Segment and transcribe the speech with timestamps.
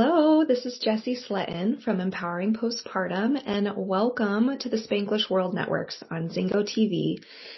[0.00, 6.04] Hello, this is Jessi Sletten from Empowering Postpartum and welcome to the Spanglish World Networks
[6.08, 7.16] on Zingo TV,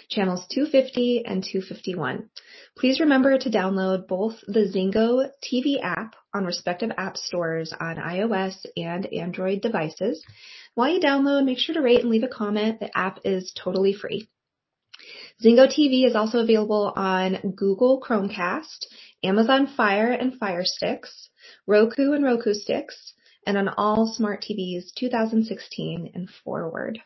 [0.09, 2.31] channels 250 and 251.
[2.75, 8.65] Please remember to download both the Zingo TV app on respective app stores on iOS
[8.75, 10.25] and Android devices.
[10.73, 12.79] While you download, make sure to rate and leave a comment.
[12.79, 14.27] The app is totally free.
[15.43, 18.87] Zingo TV is also available on Google Chromecast,
[19.23, 21.29] Amazon Fire and Fire Sticks,
[21.67, 23.13] Roku and Roku Sticks,
[23.45, 26.99] and on all smart TVs 2016 and forward.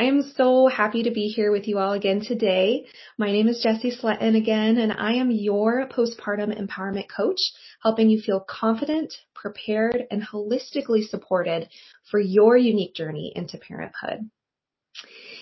[0.00, 2.86] I am so happy to be here with you all again today.
[3.18, 7.40] My name is Jessi Sletten again, and I am your postpartum empowerment coach,
[7.82, 11.68] helping you feel confident, prepared, and holistically supported
[12.08, 14.30] for your unique journey into parenthood.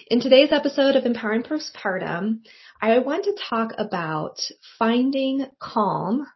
[0.08, 2.40] In today's episode of Empowering Postpartum,
[2.80, 4.38] I want to talk about
[4.78, 6.26] finding calm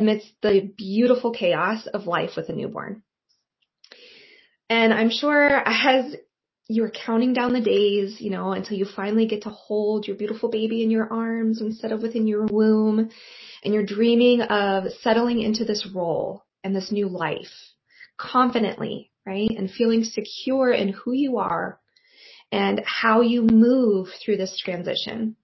[0.00, 3.02] amidst the beautiful chaos of life with a newborn.
[4.68, 6.16] And I'm sure as
[6.68, 10.48] you're counting down the days, you know, until you finally get to hold your beautiful
[10.48, 13.10] baby in your arms instead of within your womb,
[13.62, 17.52] and you're dreaming of settling into this role and this new life
[18.16, 19.50] confidently, right?
[19.50, 21.78] And feeling secure in who you are
[22.50, 25.36] and how you move through this transition.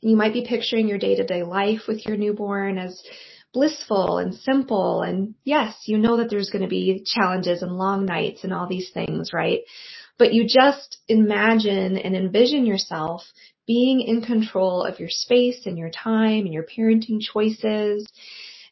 [0.00, 3.02] You might be picturing your day to day life with your newborn as
[3.52, 5.02] blissful and simple.
[5.02, 8.66] And yes, you know that there's going to be challenges and long nights and all
[8.66, 9.60] these things, right?
[10.18, 13.22] But you just imagine and envision yourself
[13.66, 18.06] being in control of your space and your time and your parenting choices.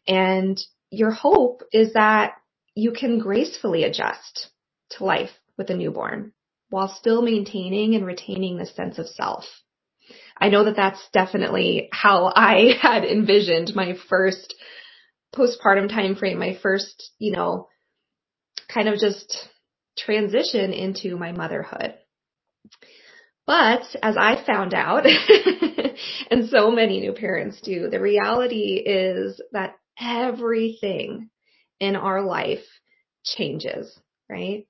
[0.06, 2.34] And your hope is that
[2.74, 4.48] you can gracefully adjust
[4.90, 6.32] to life with a newborn
[6.70, 9.44] while still maintaining and retaining the sense of self.
[10.36, 14.54] I know that that's definitely how I had envisioned my first
[15.34, 17.68] postpartum time frame, my first, you know,
[18.72, 19.36] kind of just
[19.98, 21.94] transition into my motherhood.
[23.46, 25.06] But as I found out,
[26.30, 31.30] and so many new parents do, the reality is that everything
[31.80, 32.64] in our life
[33.24, 33.98] changes,
[34.28, 34.66] right?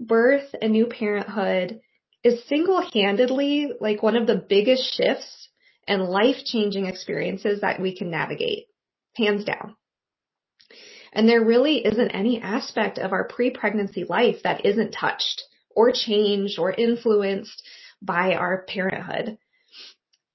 [0.00, 1.80] birth and new parenthood
[2.22, 5.48] is single-handedly like one of the biggest shifts
[5.86, 8.66] and life-changing experiences that we can navigate,
[9.16, 9.76] hands down.
[11.12, 15.42] And there really isn't any aspect of our pre-pregnancy life that isn't touched
[15.74, 17.62] or changed or influenced
[18.02, 19.38] by our parenthood.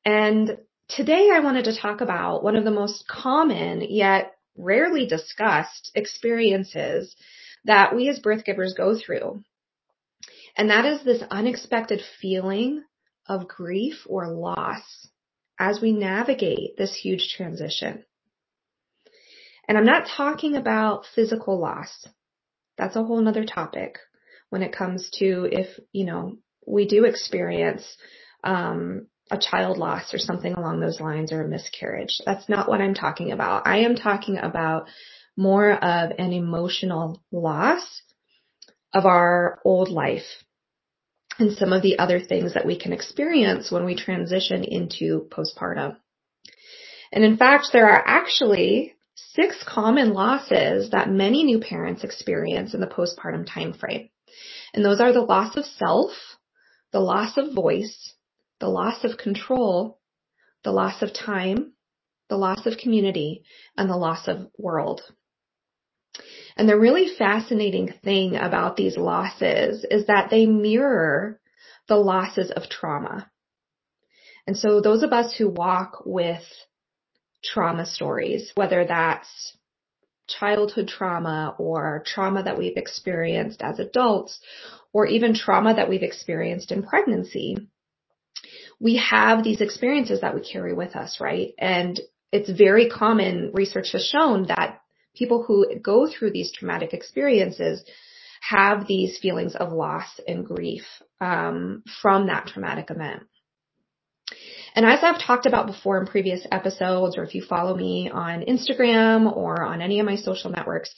[0.04, 5.92] And today I wanted to talk about one of the most common yet rarely discussed
[5.94, 7.16] experiences
[7.66, 9.44] that we as birth givers go through
[10.56, 12.84] and that is this unexpected feeling
[13.28, 15.08] of grief or loss
[15.60, 18.04] as we navigate this huge transition.
[19.72, 22.06] And I'm not talking about physical loss.
[22.78, 24.00] That's a whole nother topic
[24.50, 27.96] when it comes to if, you know, we do experience,
[28.44, 32.20] um, a child loss or something along those lines or a miscarriage.
[32.26, 33.66] That's not what I'm talking about.
[33.66, 34.90] I am talking about
[35.38, 38.02] more of an emotional loss
[38.94, 40.44] of our old life
[41.40, 45.96] and some of the other things that we can experience when we transition into postpartum.
[47.14, 48.96] And in fact, there are actually
[49.34, 54.10] six common losses that many new parents experience in the postpartum timeframe.
[54.74, 56.12] And those are the loss of self,
[56.92, 58.14] the loss of voice,
[58.60, 60.00] the loss of control,
[60.64, 61.74] the loss of time,
[62.30, 63.44] the loss of community,
[63.78, 65.02] and the loss of world.
[66.56, 71.40] And the really fascinating thing about these losses is that they mirror
[71.88, 73.30] the losses of trauma.
[74.46, 76.44] And so those of us who walk with
[77.44, 79.58] trauma stories, whether that's
[80.28, 84.40] childhood trauma or trauma that we've experienced as adults
[84.94, 87.58] or even trauma that we've experienced in pregnancy,
[88.80, 91.54] we have these experiences that we carry with us, right?
[91.58, 92.00] And
[92.32, 94.82] it's very common, research has shown that
[95.16, 97.84] people who go through these traumatic experiences
[98.42, 100.84] have these feelings of loss and grief
[101.20, 103.24] um, from that traumatic event.
[104.74, 108.42] And as I've talked about before in previous episodes, or if you follow me on
[108.42, 110.94] Instagram or on any of my social networks,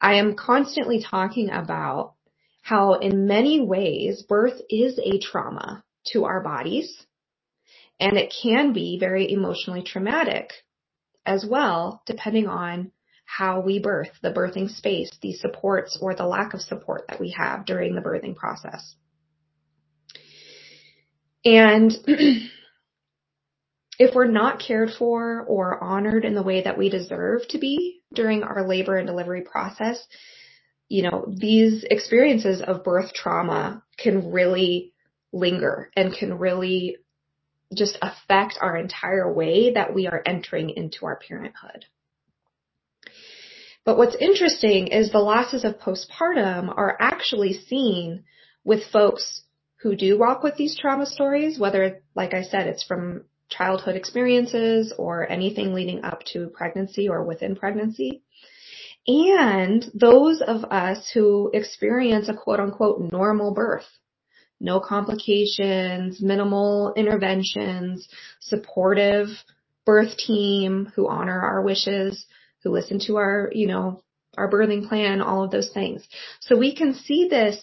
[0.00, 2.14] I am constantly talking about
[2.62, 7.06] how in many ways birth is a trauma to our bodies
[7.98, 10.52] and it can be very emotionally traumatic
[11.24, 12.92] as well, depending on
[13.24, 17.30] how we birth, the birthing space, the supports or the lack of support that we
[17.30, 18.94] have during the birthing process.
[21.44, 21.92] And
[23.98, 28.02] if we're not cared for or honored in the way that we deserve to be
[28.12, 30.06] during our labor and delivery process,
[30.88, 34.92] you know, these experiences of birth trauma can really
[35.32, 36.96] linger and can really
[37.74, 41.86] just affect our entire way that we are entering into our parenthood.
[43.84, 48.24] But what's interesting is the losses of postpartum are actually seen
[48.64, 49.42] with folks
[49.76, 54.92] who do walk with these trauma stories, whether, like I said, it's from childhood experiences
[54.98, 58.22] or anything leading up to pregnancy or within pregnancy.
[59.06, 63.86] And those of us who experience a quote unquote normal birth,
[64.58, 68.08] no complications, minimal interventions,
[68.40, 69.28] supportive
[69.84, 72.26] birth team who honor our wishes,
[72.64, 74.02] who listen to our, you know,
[74.36, 76.06] our birthing plan, all of those things.
[76.40, 77.62] So we can see this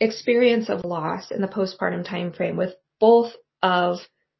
[0.00, 3.32] experience of loss in the postpartum time frame with both
[3.62, 3.98] of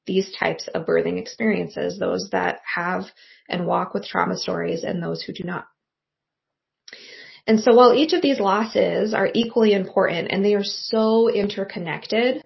[0.08, 3.04] these types of birthing experiences, those that have
[3.48, 5.66] and walk with trauma stories and those who do not.
[7.46, 12.42] And so while each of these losses are equally important and they are so interconnected,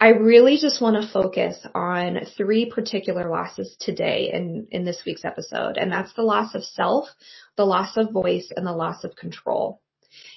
[0.00, 5.24] I really just want to focus on three particular losses today in, in this week's
[5.24, 5.76] episode.
[5.76, 7.08] And that's the loss of self,
[7.56, 9.80] the loss of voice, and the loss of control.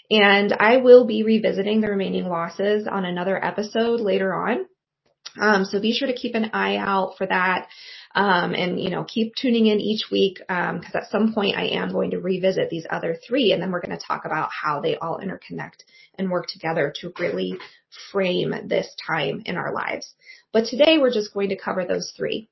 [0.09, 4.65] And I will be revisiting the remaining losses on another episode later on.
[5.39, 7.67] Um, so be sure to keep an eye out for that.
[8.13, 11.67] Um, and you know, keep tuning in each week because um, at some point I
[11.67, 14.81] am going to revisit these other three, and then we're going to talk about how
[14.81, 15.83] they all interconnect
[16.17, 17.57] and work together to really
[18.11, 20.13] frame this time in our lives.
[20.51, 22.49] But today we're just going to cover those three.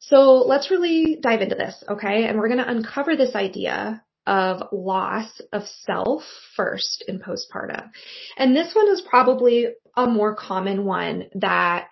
[0.00, 2.26] So let's really dive into this, okay?
[2.26, 6.22] And we're going to uncover this idea of loss of self
[6.56, 7.90] first in postpartum.
[8.36, 11.88] And this one is probably a more common one that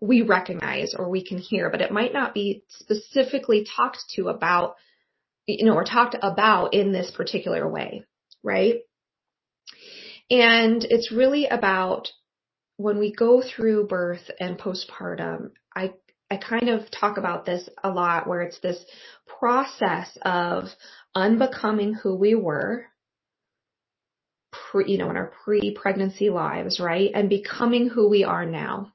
[0.00, 4.76] we recognize or we can hear, but it might not be specifically talked to about,
[5.46, 8.04] you know, or talked about in this particular way,
[8.42, 8.80] right?
[10.30, 12.08] And it's really about
[12.76, 15.94] when we go through birth and postpartum, I,
[16.30, 18.84] I kind of talk about this a lot where it's this
[19.38, 20.64] process of
[21.14, 22.86] unbecoming who we were
[24.70, 27.10] pre, you know, in our pre-pregnancy lives, right?
[27.14, 28.92] And becoming who we are now.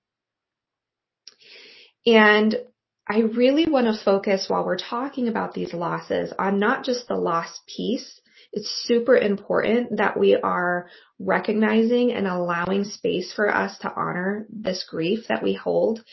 [2.05, 2.55] And
[3.07, 7.15] I really want to focus while we're talking about these losses on not just the
[7.15, 8.19] loss piece.
[8.53, 14.85] It's super important that we are recognizing and allowing space for us to honor this
[14.89, 16.03] grief that we hold,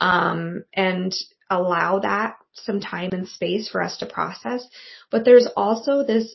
[0.00, 1.14] um, and
[1.48, 4.66] allow that some time and space for us to process.
[5.10, 6.34] But there's also this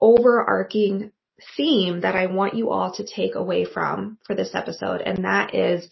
[0.00, 1.12] overarching
[1.56, 5.54] theme that I want you all to take away from for this episode, and that
[5.54, 5.88] is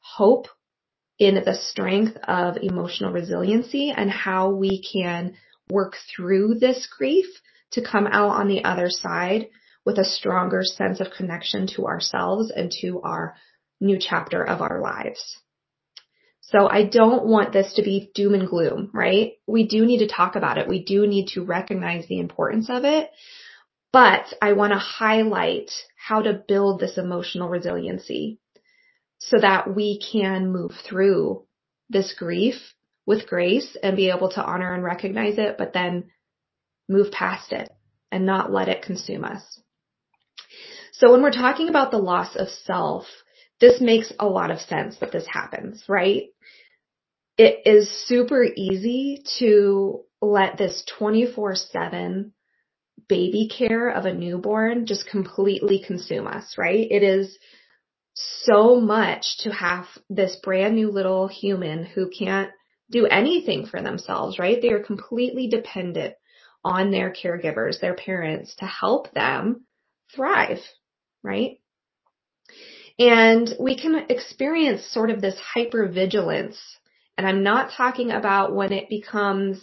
[0.00, 0.46] hope
[1.18, 5.34] in the strength of emotional resiliency and how we can
[5.70, 7.26] work through this grief
[7.72, 9.48] to come out on the other side
[9.84, 13.34] with a stronger sense of connection to ourselves and to our
[13.80, 15.38] new chapter of our lives.
[16.40, 19.32] So I don't want this to be doom and gloom, right?
[19.46, 20.68] We do need to talk about it.
[20.68, 23.10] We do need to recognize the importance of it.
[23.94, 28.40] But I want to highlight how to build this emotional resiliency
[29.18, 31.44] so that we can move through
[31.88, 32.56] this grief
[33.06, 36.10] with grace and be able to honor and recognize it, but then
[36.88, 37.70] move past it
[38.10, 39.60] and not let it consume us.
[40.90, 43.06] So when we're talking about the loss of self,
[43.60, 46.24] this makes a lot of sense that this happens, right?
[47.38, 52.32] It is super easy to let this 24 7
[53.08, 56.86] baby care of a newborn just completely consume us, right?
[56.90, 57.38] It is
[58.14, 62.50] so much to have this brand new little human who can't
[62.90, 64.60] do anything for themselves, right?
[64.60, 66.14] They are completely dependent
[66.64, 69.66] on their caregivers, their parents to help them
[70.14, 70.60] thrive,
[71.22, 71.58] right?
[72.98, 76.56] And we can experience sort of this hypervigilance.
[77.18, 79.60] And I'm not talking about when it becomes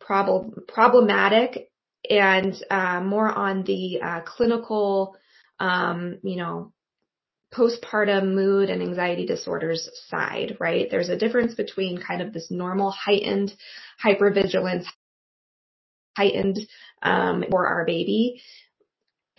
[0.00, 1.70] prob- problematic
[2.08, 5.16] and uh, more on the uh, clinical,
[5.60, 6.72] um, you know,
[7.52, 10.88] postpartum mood and anxiety disorders side, right?
[10.90, 13.52] There's a difference between kind of this normal heightened
[14.04, 14.84] hypervigilance,
[16.16, 16.58] heightened
[17.02, 18.42] um, for our baby,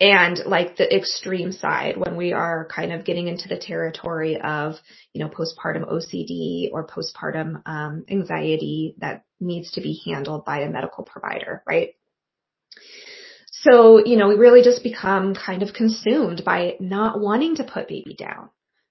[0.00, 4.74] and like the extreme side when we are kind of getting into the territory of
[5.12, 10.70] you know postpartum OCD or postpartum um, anxiety that needs to be handled by a
[10.70, 11.90] medical provider, right?
[13.62, 17.88] So, you know, we really just become kind of consumed by not wanting to put
[17.88, 18.48] baby down,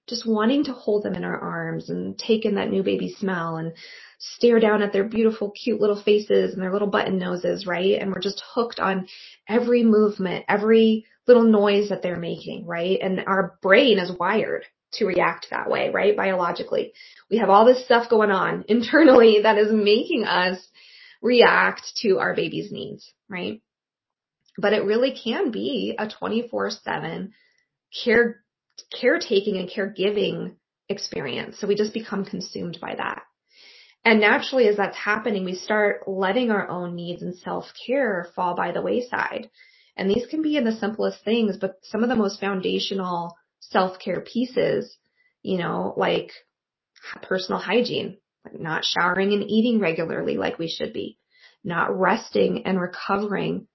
[0.08, 3.56] just wanting to hold them in our arms and take in that new baby smell
[3.56, 3.72] and
[4.20, 8.00] stare down at their beautiful, cute little faces and their little button noses, right?
[8.00, 9.08] And we're just hooked on
[9.48, 12.98] every movement, every little noise that they're making, right?
[13.02, 16.16] And our brain is wired to react that way, right?
[16.16, 16.92] Biologically.
[17.28, 20.58] We have all this stuff going on internally that is making us
[21.22, 23.60] react to our baby's needs, right?
[24.60, 27.30] But it really can be a 24-7
[28.04, 28.44] care,
[29.00, 30.56] caretaking and caregiving
[30.88, 31.58] experience.
[31.58, 33.22] So we just become consumed by that.
[34.04, 38.72] And naturally, as that's happening, we start letting our own needs and self-care fall by
[38.72, 39.50] the wayside.
[39.96, 44.22] And these can be in the simplest things, but some of the most foundational self-care
[44.22, 44.96] pieces,
[45.42, 46.32] you know, like
[47.22, 51.18] personal hygiene, like not showering and eating regularly like we should be,
[51.62, 53.66] not resting and recovering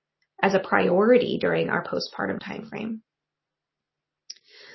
[0.42, 3.00] as a priority during our postpartum timeframe.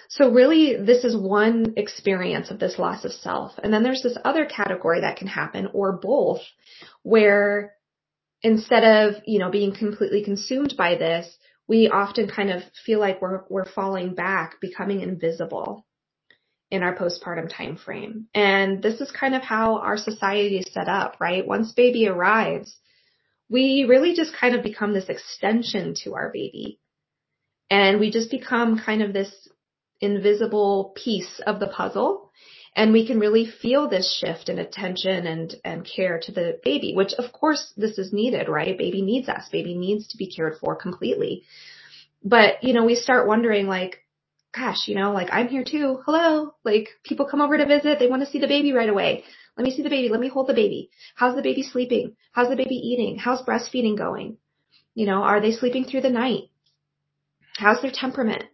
[0.09, 3.53] So really, this is one experience of this loss of self.
[3.63, 6.41] And then there's this other category that can happen, or both,
[7.03, 7.75] where
[8.43, 11.33] instead of, you know, being completely consumed by this,
[11.69, 15.87] we often kind of feel like we're, we're falling back, becoming invisible
[16.73, 18.27] in our postpartum time frame.
[18.35, 21.47] And this is kind of how our society is set up, right?
[21.47, 22.77] Once baby arrives,
[23.51, 26.79] we really just kind of become this extension to our baby.
[27.69, 29.33] And we just become kind of this
[30.01, 32.31] invisible piece of the puzzle.
[32.77, 36.95] And we can really feel this shift in attention and, and care to the baby,
[36.95, 38.79] which of course this is needed, right?
[38.79, 39.49] Baby needs us.
[39.51, 41.43] Baby needs to be cared for completely.
[42.23, 43.99] But, you know, we start wondering like,
[44.55, 46.01] gosh, you know, like I'm here too.
[46.07, 46.55] Hello.
[46.65, 47.99] Like people come over to visit.
[47.99, 49.25] They want to see the baby right away.
[49.57, 50.09] Let me see the baby.
[50.09, 50.91] Let me hold the baby.
[51.15, 52.17] How's the baby sleeping?
[52.33, 53.19] How's the baby eating?
[53.19, 54.39] How's breastfeeding going?
[54.95, 56.45] You know, are they sleeping through the night?
[57.57, 58.45] How's their temperament?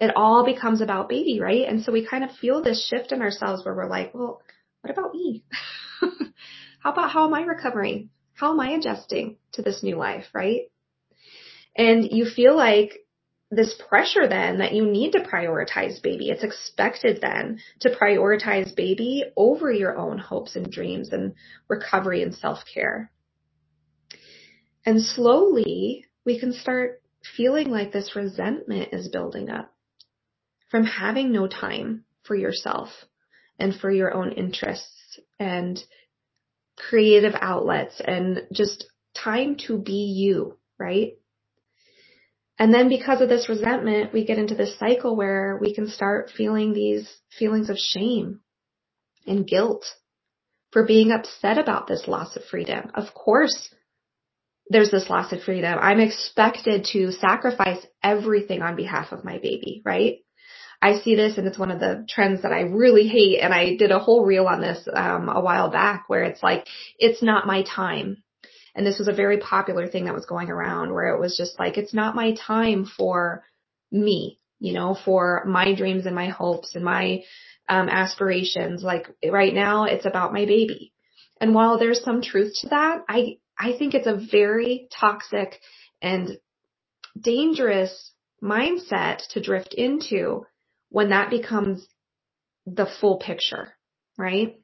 [0.00, 1.68] it all becomes about baby, right?
[1.68, 4.40] And so we kind of feel this shift in ourselves where we're like, well,
[4.80, 5.44] what about me?
[6.80, 8.08] how about how am I recovering?
[8.34, 10.62] How am I adjusting to this new life, right?
[11.76, 13.00] And you feel like
[13.50, 16.30] this pressure then that you need to prioritize baby.
[16.30, 21.34] It's expected then to prioritize baby over your own hopes and dreams and
[21.68, 23.10] recovery and self-care.
[24.86, 27.02] And slowly we can start
[27.36, 29.74] feeling like this resentment is building up
[30.70, 32.88] from having no time for yourself
[33.58, 35.82] and for your own interests and
[36.76, 41.14] creative outlets and just time to be you, right?
[42.60, 46.30] And then because of this resentment, we get into this cycle where we can start
[46.36, 48.40] feeling these feelings of shame
[49.26, 49.86] and guilt
[50.70, 52.90] for being upset about this loss of freedom.
[52.94, 53.74] Of course,
[54.68, 55.78] there's this loss of freedom.
[55.80, 60.18] I'm expected to sacrifice everything on behalf of my baby, right?
[60.82, 63.40] I see this and it's one of the trends that I really hate.
[63.40, 66.66] And I did a whole reel on this, um, a while back where it's like,
[66.98, 68.22] it's not my time.
[68.74, 71.58] And this was a very popular thing that was going around where it was just
[71.58, 73.44] like, it's not my time for
[73.90, 77.22] me, you know, for my dreams and my hopes and my,
[77.68, 78.82] um, aspirations.
[78.82, 80.92] Like right now it's about my baby.
[81.40, 85.60] And while there's some truth to that, I, I think it's a very toxic
[86.02, 86.38] and
[87.18, 88.12] dangerous
[88.42, 90.46] mindset to drift into
[90.90, 91.86] when that becomes
[92.66, 93.74] the full picture,
[94.18, 94.59] right?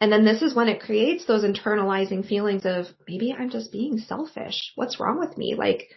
[0.00, 3.98] And then this is when it creates those internalizing feelings of maybe I'm just being
[3.98, 4.72] selfish.
[4.74, 5.54] What's wrong with me?
[5.54, 5.88] Like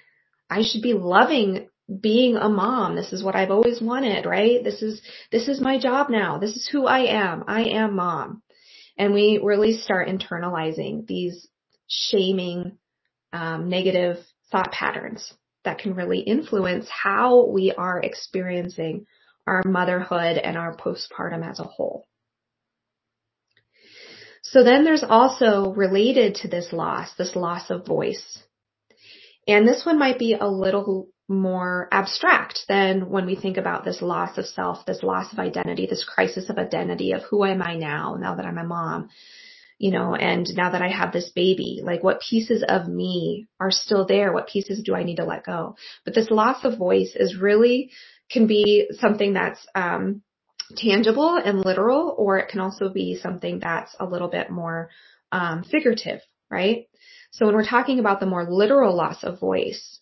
[0.50, 1.68] I should be loving
[2.01, 2.96] being a mom.
[2.96, 4.63] This is what I've always wanted, right?
[4.63, 5.01] This is,
[5.32, 6.38] this is my job now.
[6.38, 7.44] This is who I am.
[7.48, 8.41] I am mom.
[8.98, 11.48] And we really start internalizing these
[11.88, 12.77] shaming,
[13.34, 14.18] um, negative
[14.51, 15.34] thought patterns
[15.65, 19.06] that can really influence how we are experiencing
[19.48, 22.06] our motherhood and our postpartum as a whole.
[24.51, 28.44] So then there's also related to this loss, this loss of voice.
[29.48, 34.01] And this one might be a little more abstract than when we think about this
[34.01, 37.75] loss of self, this loss of identity, this crisis of identity of who am I
[37.75, 39.10] now, now that I'm a mom
[39.79, 43.72] you know, and now that I have this baby, like what pieces of me are
[43.72, 44.34] still there?
[44.34, 45.77] What pieces do I need to let go?
[46.03, 47.91] But this loss of voice is really
[48.29, 50.22] can be something that's, um,
[50.76, 54.90] tangible and literal, or it can also be something that's a little bit more,
[55.32, 56.88] um, figurative, right?
[57.32, 60.00] So when we're talking about the more literal loss of voice,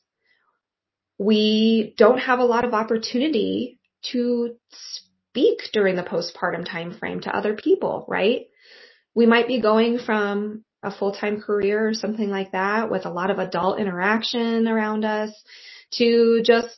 [1.17, 3.79] we don't have a lot of opportunity
[4.11, 8.47] to speak during the postpartum time frame to other people, right?
[9.17, 13.31] we might be going from a full-time career or something like that with a lot
[13.31, 15.31] of adult interaction around us
[15.93, 16.69] to just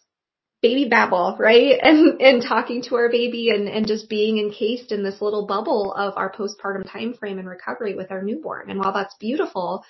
[0.61, 1.79] baby babble, right?
[1.83, 5.93] And, and talking to our baby and, and just being encased in this little bubble
[5.93, 8.69] of our postpartum time frame and recovery with our newborn.
[8.69, 9.83] And while that's beautiful,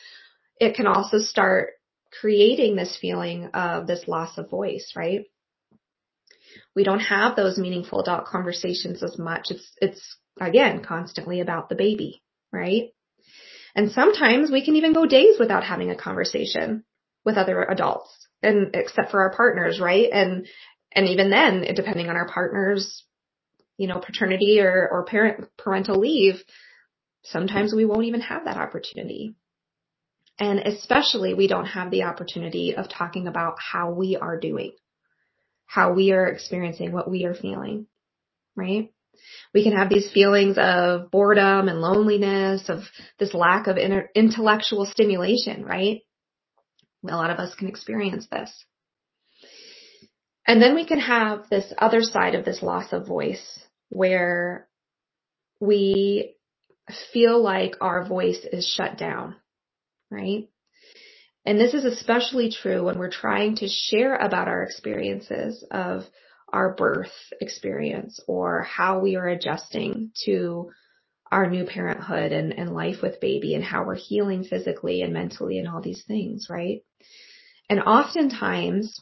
[0.60, 1.72] it can also start
[2.20, 5.26] creating this feeling of this loss of voice, right?
[6.76, 9.48] We don't have those meaningful adult conversations as much.
[9.50, 12.90] It's, it's again, constantly about the baby, right?
[13.76, 16.84] And sometimes we can even go days without having a conversation
[17.24, 20.10] with other adults and except for our partners, right?
[20.12, 20.48] And,
[20.94, 23.04] and even then, depending on our partner's,
[23.78, 26.42] you know, paternity or, or parent, parental leave,
[27.24, 29.36] sometimes we won't even have that opportunity.
[30.40, 34.72] And especially we don't have the opportunity of talking about how we are doing,
[35.66, 37.88] how we are experiencing, what we are feeling,
[38.56, 38.92] right?
[39.54, 42.84] We can have these feelings of boredom and loneliness, of
[43.20, 46.02] this lack of intellectual stimulation, right?
[47.08, 48.66] A lot of us can experience this.
[50.48, 54.68] And then we can have this other side of this loss of voice where
[55.60, 56.36] we
[57.14, 59.36] feel like our voice is shut down,
[60.10, 60.50] right?
[61.46, 66.04] And this is especially true when we're trying to share about our experiences of
[66.52, 70.72] our birth experience or how we are adjusting to
[71.32, 75.60] our new parenthood and, and life with baby and how we're healing physically and mentally
[75.60, 76.82] and all these things, right?
[77.70, 79.00] And oftentimes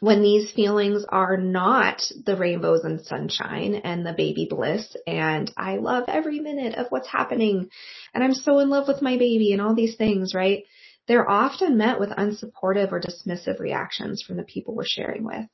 [0.00, 5.76] when these feelings are not the rainbows and sunshine and the baby bliss and I
[5.76, 7.68] love every minute of what's happening
[8.12, 10.64] and I'm so in love with my baby and all these things, right?
[11.08, 15.46] They're often met with unsupportive or dismissive reactions from the people we're sharing with.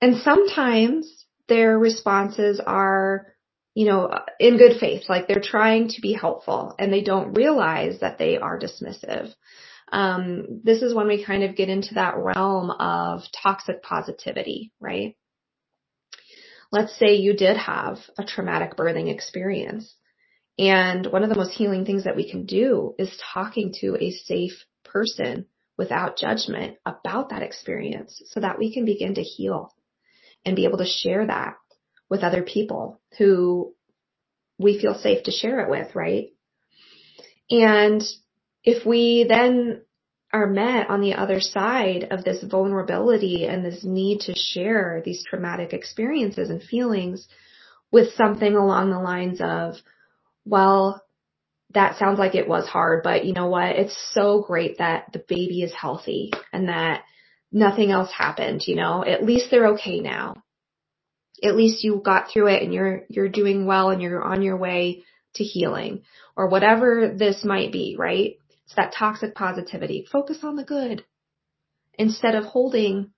[0.00, 3.29] And sometimes their responses are,
[3.74, 8.00] you know, in good faith, like they're trying to be helpful and they don't realize
[8.00, 9.32] that they are dismissive.
[9.92, 15.16] Um, this is when we kind of get into that realm of toxic positivity, right?
[16.72, 19.92] Let's say you did have a traumatic birthing experience.
[20.58, 24.10] And one of the most healing things that we can do is talking to a
[24.10, 29.74] safe person without judgment about that experience so that we can begin to heal
[30.44, 31.54] and be able to share that
[32.10, 33.72] with other people who
[34.58, 36.28] we feel safe to share it with, right?
[37.50, 38.02] And
[38.62, 39.82] if we then
[40.32, 45.24] are met on the other side of this vulnerability and this need to share these
[45.24, 47.26] traumatic experiences and feelings
[47.90, 49.74] with something along the lines of,
[50.44, 51.02] well,
[51.72, 53.76] that sounds like it was hard, but you know what?
[53.76, 57.02] It's so great that the baby is healthy and that
[57.52, 60.34] nothing else happened, you know, at least they're okay now.
[61.42, 64.56] At least you got through it and you're, you're doing well and you're on your
[64.56, 66.02] way to healing
[66.36, 68.36] or whatever this might be, right?
[68.64, 70.06] It's that toxic positivity.
[70.10, 71.04] Focus on the good
[71.94, 73.10] instead of holding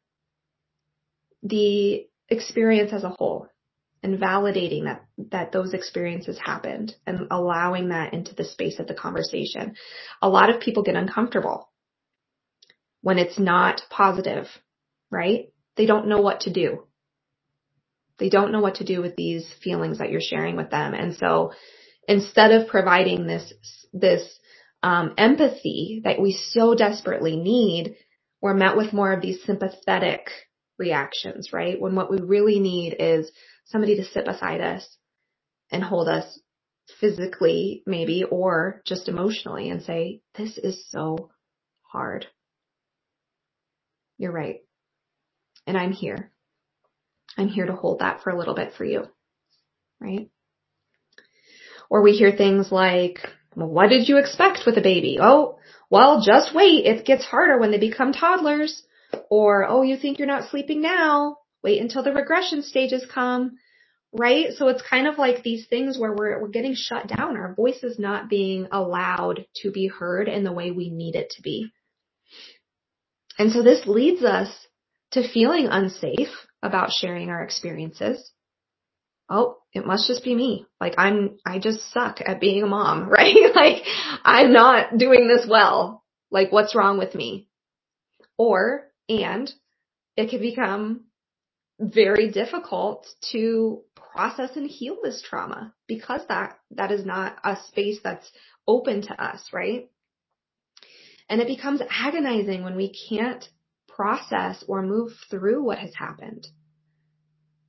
[1.43, 3.49] the experience as a whole
[4.03, 8.95] and validating that, that those experiences happened and allowing that into the space of the
[8.95, 9.77] conversation.
[10.21, 11.71] A lot of people get uncomfortable
[13.01, 14.47] when it's not positive,
[15.11, 15.53] right?
[15.77, 16.85] They don't know what to do.
[18.19, 20.95] They don't know what to do with these feelings that you're sharing with them.
[20.95, 21.53] And so
[22.07, 23.53] instead of providing this,
[23.93, 24.23] this,
[24.83, 27.97] um, empathy that we so desperately need,
[28.41, 30.27] we're met with more of these sympathetic
[30.79, 31.81] reactions, right?
[31.81, 33.31] When what we really need is
[33.67, 34.97] somebody to sit beside us
[35.71, 36.41] and hold us
[37.01, 41.31] physically maybe or just emotionally and say, this is so
[41.83, 42.27] hard.
[44.19, 44.61] You're right.
[45.67, 46.32] And I'm here.
[47.37, 49.05] I'm here to hold that for a little bit for you.
[50.01, 50.29] Right?
[51.89, 53.19] Or we hear things like,
[53.55, 55.19] well, what did you expect with a baby?
[55.21, 55.59] Oh,
[55.91, 56.87] well, just wait.
[56.87, 58.83] It gets harder when they become toddlers.
[59.31, 61.37] Or, oh, you think you're not sleeping now.
[61.63, 63.59] Wait until the regression stages come.
[64.13, 64.53] Right?
[64.55, 67.37] So it's kind of like these things where we're, we're getting shut down.
[67.37, 71.31] Our voice is not being allowed to be heard in the way we need it
[71.37, 71.73] to be.
[73.39, 74.49] And so this leads us
[75.13, 76.29] to feeling unsafe
[76.63, 78.31] about sharing our experiences.
[79.29, 80.67] Oh, it must just be me.
[80.81, 83.35] Like I'm, I just suck at being a mom, right?
[83.55, 83.83] like
[84.25, 86.05] I'm not doing this well.
[86.31, 87.49] Like what's wrong with me?
[88.37, 89.51] Or, and
[90.17, 91.05] it can become
[91.79, 97.99] very difficult to process and heal this trauma because that, that is not a space
[98.03, 98.31] that's
[98.67, 99.91] open to us, right?
[101.29, 103.49] And it becomes agonizing when we can't
[103.95, 106.47] process or move through what has happened.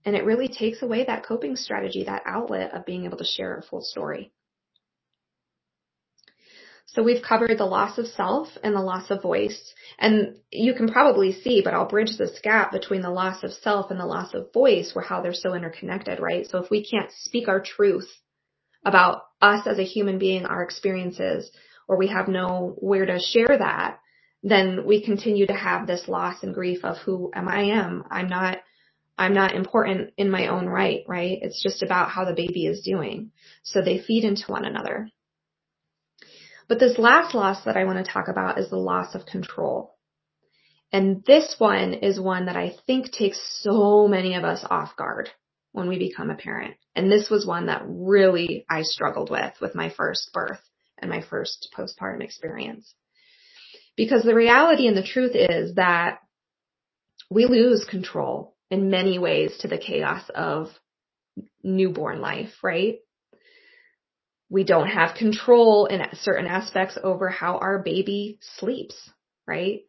[0.05, 3.57] And it really takes away that coping strategy, that outlet of being able to share
[3.57, 4.31] a full story.
[6.87, 9.73] So we've covered the loss of self and the loss of voice.
[9.97, 13.89] And you can probably see, but I'll bridge this gap between the loss of self
[13.89, 16.47] and the loss of voice where how they're so interconnected, right?
[16.47, 18.09] So if we can't speak our truth
[18.85, 21.49] about us as a human being, our experiences,
[21.87, 23.99] or we have no where to share that,
[24.43, 28.03] then we continue to have this loss and grief of who am I am.
[28.11, 28.57] I'm not,
[29.17, 31.39] I'm not important in my own right, right?
[31.41, 33.31] It's just about how the baby is doing.
[33.63, 35.09] So they feed into one another.
[36.67, 39.95] But this last loss that I want to talk about is the loss of control.
[40.91, 45.29] And this one is one that I think takes so many of us off guard
[45.71, 46.75] when we become a parent.
[46.95, 50.61] And this was one that really I struggled with with my first birth
[50.99, 52.93] and my first postpartum experience.
[53.95, 56.19] Because the reality and the truth is that
[57.29, 60.69] we lose control in many ways to the chaos of
[61.63, 62.99] newborn life, right?
[64.49, 69.09] We don't have control in certain aspects over how our baby sleeps,
[69.47, 69.81] right?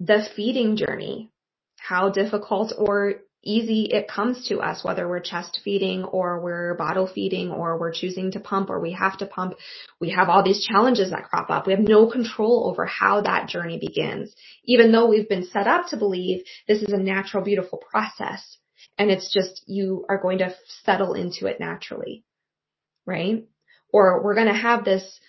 [0.00, 1.30] The feeding journey,
[1.78, 7.06] how difficult or easy it comes to us, whether we're chest feeding or we're bottle
[7.06, 9.54] feeding or we're choosing to pump or we have to pump.
[10.00, 11.66] We have all these challenges that crop up.
[11.66, 15.88] We have no control over how that journey begins, even though we've been set up
[15.88, 18.58] to believe this is a natural, beautiful process.
[18.98, 22.24] And it's just, you are going to settle into it naturally,
[23.06, 23.44] right?
[23.92, 25.20] or we're going to have this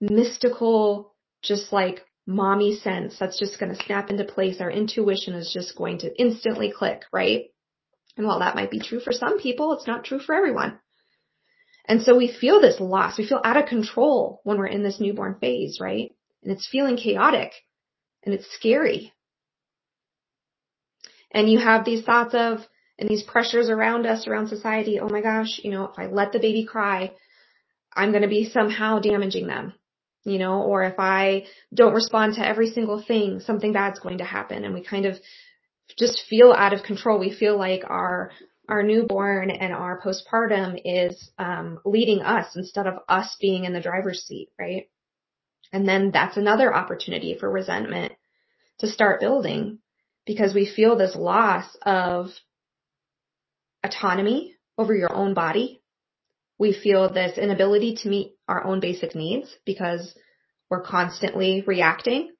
[0.00, 4.60] mystical, just like mommy sense that's just going to snap into place.
[4.60, 7.46] Our intuition is just going to instantly click, right?
[8.16, 10.78] And while that might be true for some people, it's not true for everyone.
[11.86, 13.18] And so we feel this loss.
[13.18, 16.12] We feel out of control when we're in this newborn phase, right?
[16.42, 17.52] And it's feeling chaotic
[18.22, 19.12] and it's scary.
[21.30, 22.60] And you have these thoughts of,
[22.98, 25.00] and these pressures around us, around society.
[25.00, 27.12] Oh my gosh, you know, if I let the baby cry,
[27.92, 29.74] I'm going to be somehow damaging them,
[30.24, 34.24] you know, or if I don't respond to every single thing, something bad's going to
[34.24, 34.64] happen.
[34.64, 35.18] And we kind of
[35.98, 37.18] just feel out of control.
[37.18, 38.30] We feel like our,
[38.68, 43.80] our newborn and our postpartum is um, leading us instead of us being in the
[43.80, 44.88] driver's seat, right?
[45.72, 48.12] And then that's another opportunity for resentment
[48.78, 49.78] to start building
[50.26, 52.28] because we feel this loss of
[53.84, 55.82] autonomy over your own body,
[56.58, 60.14] we feel this inability to meet our own basic needs because
[60.70, 62.32] we're constantly reacting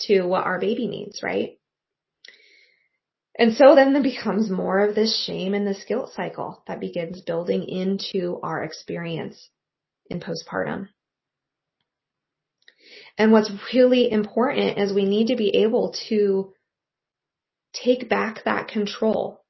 [0.00, 1.57] to what our baby needs, right?
[3.38, 7.20] And so then there becomes more of this shame and this guilt cycle that begins
[7.20, 9.48] building into our experience
[10.10, 10.88] in postpartum.
[13.16, 16.52] And what's really important is we need to be able to
[17.72, 19.44] take back that control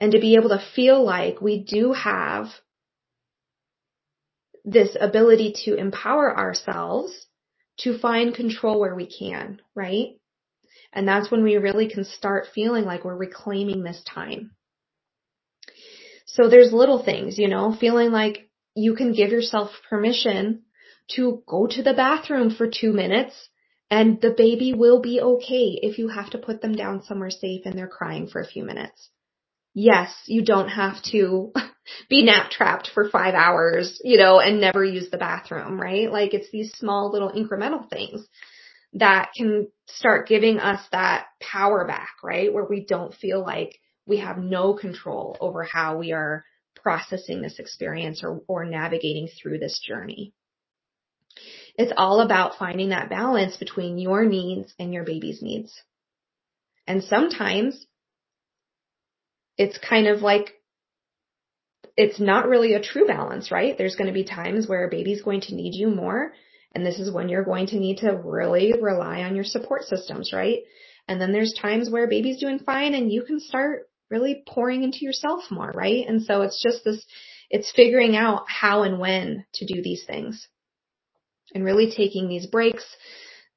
[0.00, 2.46] and to be able to feel like we do have
[4.64, 7.26] this ability to empower ourselves
[7.78, 10.18] to find control where we can, right?
[10.92, 14.52] And that's when we really can start feeling like we're reclaiming this time.
[16.26, 20.62] So there's little things, you know, feeling like you can give yourself permission
[21.16, 23.34] to go to the bathroom for two minutes
[23.90, 27.62] and the baby will be okay if you have to put them down somewhere safe
[27.64, 29.10] and they're crying for a few minutes
[29.78, 31.52] yes, you don't have to
[32.08, 36.10] be nap trapped for five hours, you know, and never use the bathroom, right?
[36.10, 38.26] Like it's these small little incremental things
[38.94, 42.52] that can start giving us that power back, right?
[42.52, 47.58] Where we don't feel like we have no control over how we are processing this
[47.58, 50.32] experience or, or navigating through this journey.
[51.76, 55.72] It's all about finding that balance between your needs and your baby's needs.
[56.86, 57.86] And sometimes
[59.56, 60.54] it's kind of like
[61.96, 63.76] it's not really a true balance, right?
[63.76, 66.32] There's going to be times where a baby's going to need you more.
[66.74, 70.32] And this is when you're going to need to really rely on your support systems,
[70.32, 70.60] right?
[71.06, 74.98] And then there's times where baby's doing fine and you can start really pouring into
[75.00, 76.06] yourself more, right?
[76.06, 77.04] And so it's just this,
[77.50, 80.46] it's figuring out how and when to do these things
[81.54, 82.84] and really taking these breaks,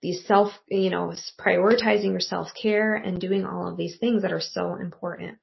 [0.01, 4.31] these self, you know, prioritizing your self care and doing all of these things that
[4.31, 5.37] are so important.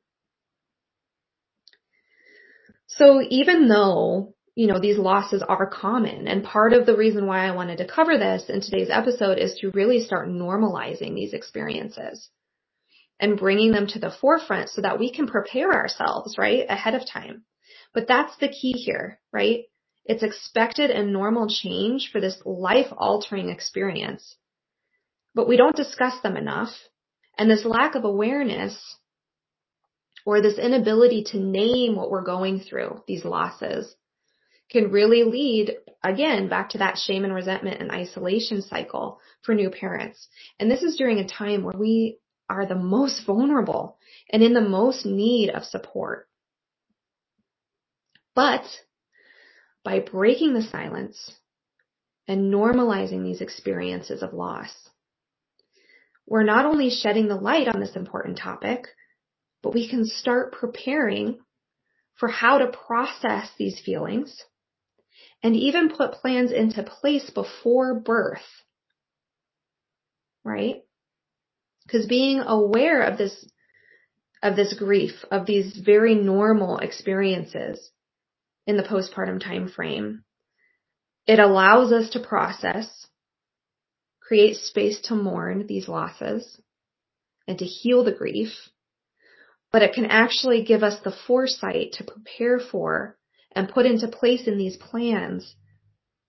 [2.87, 7.47] So even though, you know, these losses are common and part of the reason why
[7.47, 12.29] I wanted to cover this in today's episode is to really start normalizing these experiences
[13.21, 17.09] and bringing them to the forefront so that we can prepare ourselves, right, ahead of
[17.09, 17.44] time.
[17.94, 19.61] But that's the key here, right?
[20.05, 24.35] It's expected and normal change for this life altering experience.
[25.37, 26.71] But we don't discuss them enough.
[27.38, 28.77] And this lack of awareness
[30.27, 33.94] or this inability to name what we're going through, these losses,
[34.70, 39.70] can really lead again, back to that shame and resentment and isolation cycle for new
[39.70, 40.28] parents.
[40.59, 43.98] And this is during a time where we are the most vulnerable
[44.31, 46.28] and in the most need of support.
[48.35, 48.64] But
[49.85, 51.33] by breaking the silence
[52.26, 54.72] and normalizing these experiences of loss,
[56.26, 58.87] we're not only shedding the light on this important topic,
[59.62, 61.38] but we can start preparing
[62.16, 64.44] for how to process these feelings
[65.42, 68.46] and even put plans into place before birth.
[70.44, 70.83] Right?
[71.85, 73.48] Because being aware of this,
[74.42, 77.90] of this grief, of these very normal experiences
[78.66, 80.24] in the postpartum time frame,
[81.27, 83.07] it allows us to process,
[84.20, 86.61] create space to mourn these losses
[87.46, 88.53] and to heal the grief,
[89.72, 93.17] but it can actually give us the foresight to prepare for
[93.54, 95.54] and put into place in these plans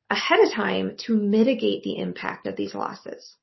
[0.10, 3.36] ahead of time to mitigate the impact of these losses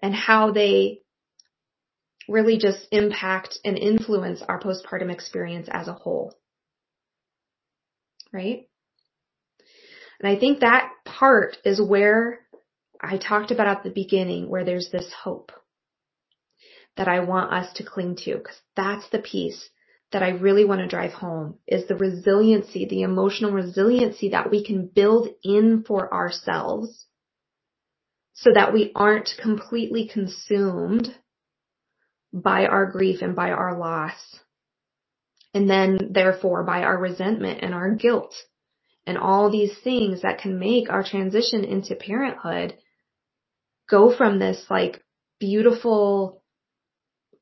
[0.00, 1.00] and how they
[2.28, 6.34] really just impact and influence our postpartum experience as a whole.
[8.32, 8.68] Right?
[10.20, 12.40] And I think that part is where
[13.00, 15.52] I talked about at the beginning, where there's this hope
[16.96, 19.68] that I want us to cling to, because that's the piece
[20.14, 24.64] that I really want to drive home is the resiliency, the emotional resiliency that we
[24.64, 27.06] can build in for ourselves
[28.32, 31.12] so that we aren't completely consumed
[32.32, 34.14] by our grief and by our loss.
[35.52, 38.36] And then therefore by our resentment and our guilt
[39.08, 42.76] and all these things that can make our transition into parenthood
[43.90, 45.02] go from this like
[45.40, 46.40] beautiful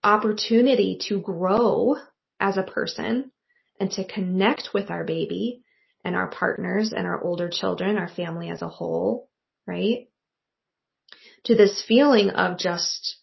[0.02, 1.96] opportunity to grow
[2.42, 3.30] as a person
[3.78, 5.62] and to connect with our baby
[6.04, 9.30] and our partners and our older children, our family as a whole,
[9.66, 10.08] right?
[11.44, 13.16] To this feeling of just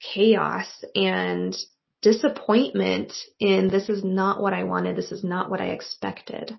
[0.00, 1.54] chaos and
[2.00, 6.52] disappointment in this is not what I wanted, this is not what I expected.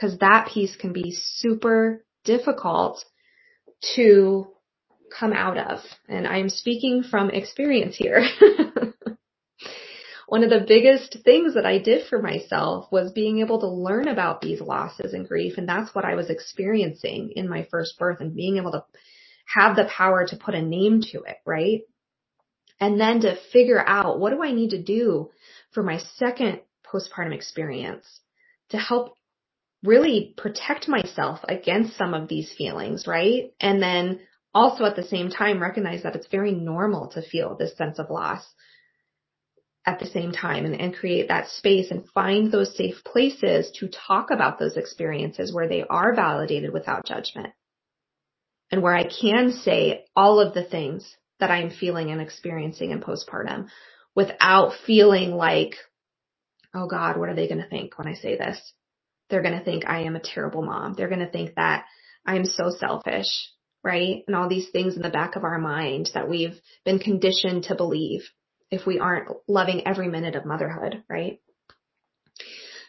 [0.00, 3.04] Cause that piece can be super difficult
[3.94, 4.46] to
[5.18, 5.80] come out of.
[6.08, 8.22] And I'm speaking from experience here.
[10.28, 14.08] one of the biggest things that I did for myself was being able to learn
[14.08, 15.54] about these losses and grief.
[15.56, 18.84] And that's what I was experiencing in my first birth and being able to
[19.46, 21.80] have the power to put a name to it, right?
[22.78, 25.30] And then to figure out what do I need to do
[25.72, 28.04] for my second postpartum experience
[28.68, 29.14] to help
[29.82, 33.54] really protect myself against some of these feelings, right?
[33.60, 34.20] And then
[34.52, 38.10] also at the same time recognize that it's very normal to feel this sense of
[38.10, 38.44] loss
[39.88, 43.88] at the same time and, and create that space and find those safe places to
[43.88, 47.54] talk about those experiences where they are validated without judgment.
[48.70, 53.00] And where I can say all of the things that I'm feeling and experiencing in
[53.00, 53.68] postpartum
[54.14, 55.76] without feeling like,
[56.74, 58.60] oh God, what are they going to think when I say this?
[59.30, 60.92] They're going to think I am a terrible mom.
[60.92, 61.86] They're going to think that
[62.26, 63.28] I'm so selfish,
[63.82, 64.22] right?
[64.26, 67.74] And all these things in the back of our mind that we've been conditioned to
[67.74, 68.28] believe
[68.70, 71.40] if we aren't loving every minute of motherhood, right?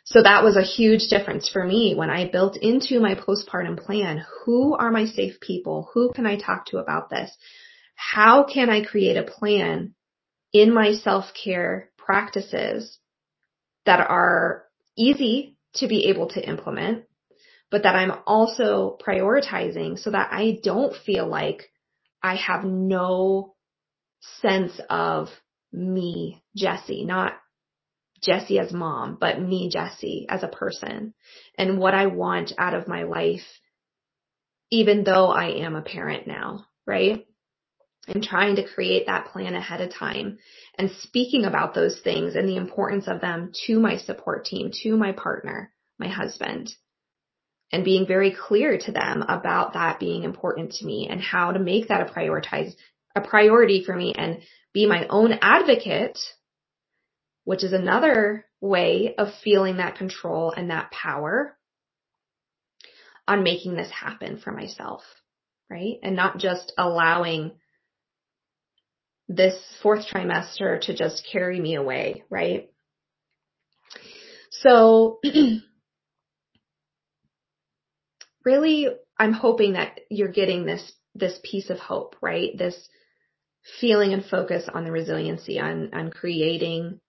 [0.05, 4.25] So that was a huge difference for me when I built into my postpartum plan.
[4.43, 5.89] Who are my safe people?
[5.93, 7.31] Who can I talk to about this?
[7.95, 9.93] How can I create a plan
[10.51, 12.97] in my self-care practices
[13.85, 14.65] that are
[14.97, 17.03] easy to be able to implement,
[17.69, 21.69] but that I'm also prioritizing so that I don't feel like
[22.23, 23.53] I have no
[24.41, 25.29] sense of
[25.71, 27.33] me, Jessi, not
[28.27, 31.13] Jessi as mom, but me, Jessi, as a person
[31.57, 33.45] and what I want out of my life,
[34.71, 37.25] even though I am a parent now, right?
[38.07, 40.39] And trying to create that plan ahead of time
[40.77, 44.97] and speaking about those things and the importance of them to my support team, to
[44.97, 46.71] my partner, my husband,
[47.71, 51.59] and being very clear to them about that being important to me and how to
[51.59, 52.73] make that a prioritize,
[53.15, 54.39] a priority for me and
[54.73, 56.19] be my own advocate,
[57.43, 61.57] which is another way of feeling that control and that power
[63.27, 65.01] on making this happen for myself,
[65.69, 65.97] right?
[66.03, 67.53] And not just allowing
[69.27, 72.69] this fourth trimester to just carry me away, right?
[74.49, 75.19] So
[78.43, 82.57] really, I'm hoping that you're getting this, this piece of hope, right?
[82.57, 82.75] This
[83.79, 86.99] feeling and focus on the resiliency, on, on creating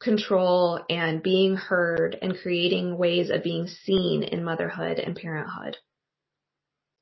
[0.00, 5.76] control and being heard and creating ways of being seen in motherhood and parenthood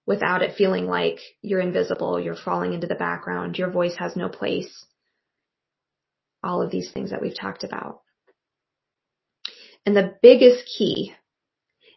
[0.07, 4.29] without it feeling like you're invisible, you're falling into the background, your voice has no
[4.29, 4.85] place.
[6.43, 8.01] All of these things that we've talked about.
[9.87, 11.15] And the biggest key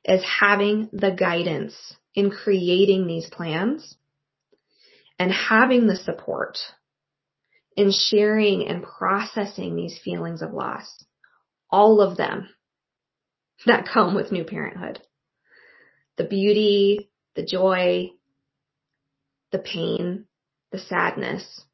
[0.06, 1.74] is having the guidance
[2.14, 3.96] in creating these plans
[5.20, 6.58] and having the support
[7.76, 11.04] in sharing and processing these feelings of loss.
[11.70, 12.50] All of them
[13.66, 15.00] that come with new parenthood.
[16.18, 18.12] The beauty, the joy,
[19.52, 20.26] the pain,
[20.72, 21.66] the sadness,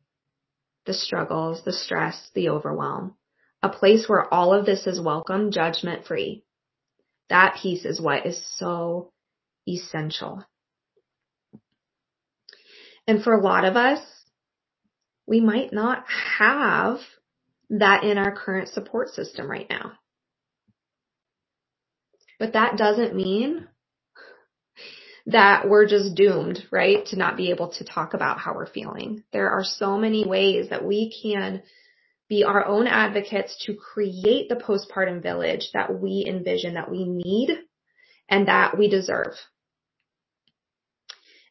[0.86, 3.16] the struggles, the stress, the overwhelm.
[3.62, 6.46] A place where all of this is welcome, judgment free.
[7.30, 9.12] That piece is what is so
[9.68, 10.44] essential.
[13.08, 14.00] And for a lot of us,
[15.26, 16.06] we might not
[16.38, 16.98] have
[17.70, 19.94] that in our current support system right now.
[22.40, 23.68] But that doesn't mean
[25.26, 27.06] that we're just doomed, right?
[27.08, 29.24] To not be able to talk about how we're feeling.
[29.32, 31.62] There are so many ways that we can
[32.30, 37.50] be our own advocates to create the postpartum village that we envision, that we need,
[38.30, 39.34] and that we deserve.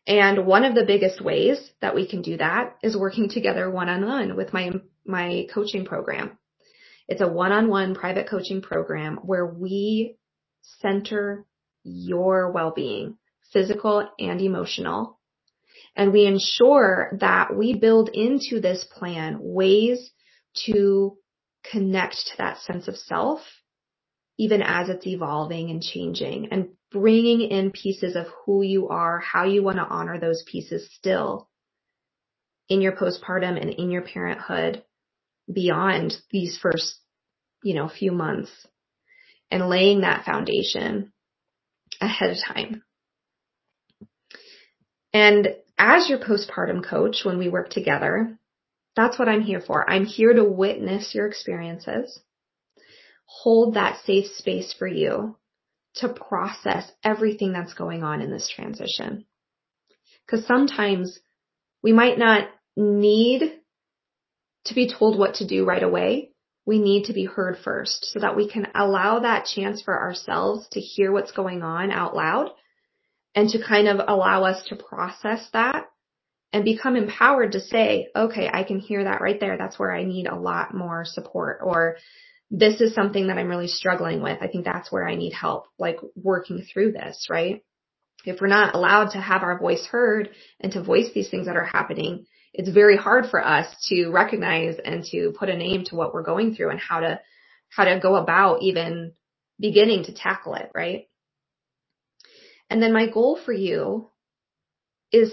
[0.09, 4.37] And one of the biggest ways that we can do that is working together one-on-one
[4.37, 4.73] with my,
[5.05, 6.39] my coaching program.
[7.09, 10.17] It's a one-on-one private coaching program where we
[10.81, 11.45] center
[11.85, 13.19] your well-being,
[13.53, 15.19] physical and emotional.
[15.95, 20.11] And we ensure that we build into this plan ways
[20.67, 21.19] to
[21.71, 23.41] connect to that sense of self,
[24.39, 29.45] even as it's evolving and changing and bringing in pieces of who you are, how
[29.45, 31.49] you want to honor those pieces still
[32.69, 34.83] in your postpartum and in your parenthood
[35.53, 36.97] beyond these first,
[37.63, 38.51] you know, few months
[39.51, 41.13] and laying that foundation
[42.01, 42.83] ahead of time.
[45.13, 45.49] And
[45.79, 48.39] as your postpartum coach, when we work together,
[48.95, 49.89] that's what I'm here for.
[49.89, 52.21] I'm here to witness your experiences,
[53.29, 55.37] hold that safe space for you
[55.97, 59.27] to process everything that's going on in this transition.
[60.29, 61.19] Cause sometimes
[61.83, 63.53] we might not need
[64.65, 66.31] to be told what to do right away.
[66.65, 70.67] We need to be heard first so that we can allow that chance for ourselves
[70.73, 72.51] to hear what's going on out loud
[73.35, 75.87] and to kind of allow us to process that
[76.53, 79.59] and become empowered to say, okay, I can hear that right there.
[79.59, 81.97] That's where I need a lot more support or
[82.51, 84.39] this is something that I'm really struggling with.
[84.41, 87.63] I think that's where I need help, like working through this, right?
[88.25, 90.31] If we're not allowed to have our voice heard
[90.61, 94.77] and to voice these things that are happening, it's very hard for us to recognize
[94.83, 97.21] and to put a name to what we're going through and how to,
[97.69, 99.13] how to go about even
[99.61, 101.05] beginning to tackle it, right?
[102.71, 104.11] And then my goal for you
[105.13, 105.33] is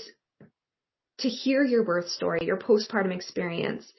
[1.19, 3.91] to hear your birth story, your postpartum experience,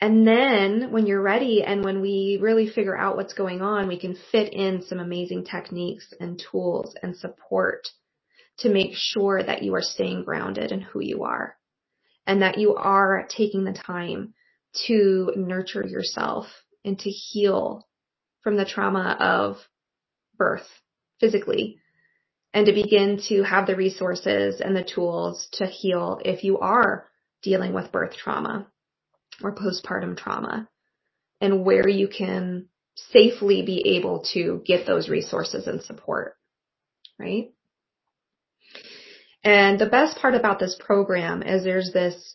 [0.00, 3.98] and then when you're ready and when we really figure out what's going on, we
[3.98, 7.88] can fit in some amazing techniques and tools and support
[8.58, 11.56] to make sure that you are staying grounded in who you are
[12.26, 14.34] and that you are taking the time
[14.86, 16.46] to nurture yourself
[16.84, 17.88] and to heal
[18.42, 19.56] from the trauma of
[20.36, 20.68] birth
[21.18, 21.80] physically
[22.54, 27.08] and to begin to have the resources and the tools to heal if you are
[27.42, 28.66] dealing with birth trauma
[29.42, 30.68] or postpartum trauma
[31.40, 36.34] and where you can safely be able to get those resources and support,
[37.18, 37.52] right?
[39.44, 42.34] And the best part about this program is there's this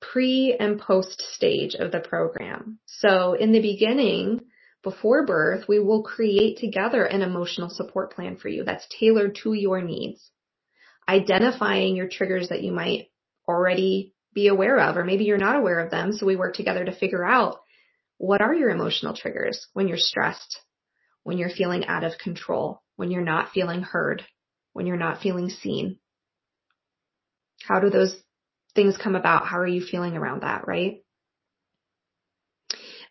[0.00, 2.78] pre and post stage of the program.
[2.86, 4.40] So in the beginning,
[4.82, 9.54] before birth, we will create together an emotional support plan for you that's tailored to
[9.54, 10.30] your needs.
[11.08, 13.08] Identifying your triggers that you might
[13.48, 16.12] already be aware of, or maybe you're not aware of them.
[16.12, 17.60] So we work together to figure out
[18.18, 20.60] what are your emotional triggers when you're stressed,
[21.22, 24.22] when you're feeling out of control, when you're not feeling heard,
[24.72, 25.98] when you're not feeling seen.
[27.66, 28.14] How do those
[28.74, 29.46] things come about?
[29.46, 31.02] How are you feeling around that, right?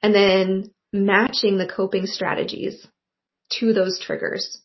[0.02, 2.86] And then matching the coping strategies
[3.60, 4.62] to those triggers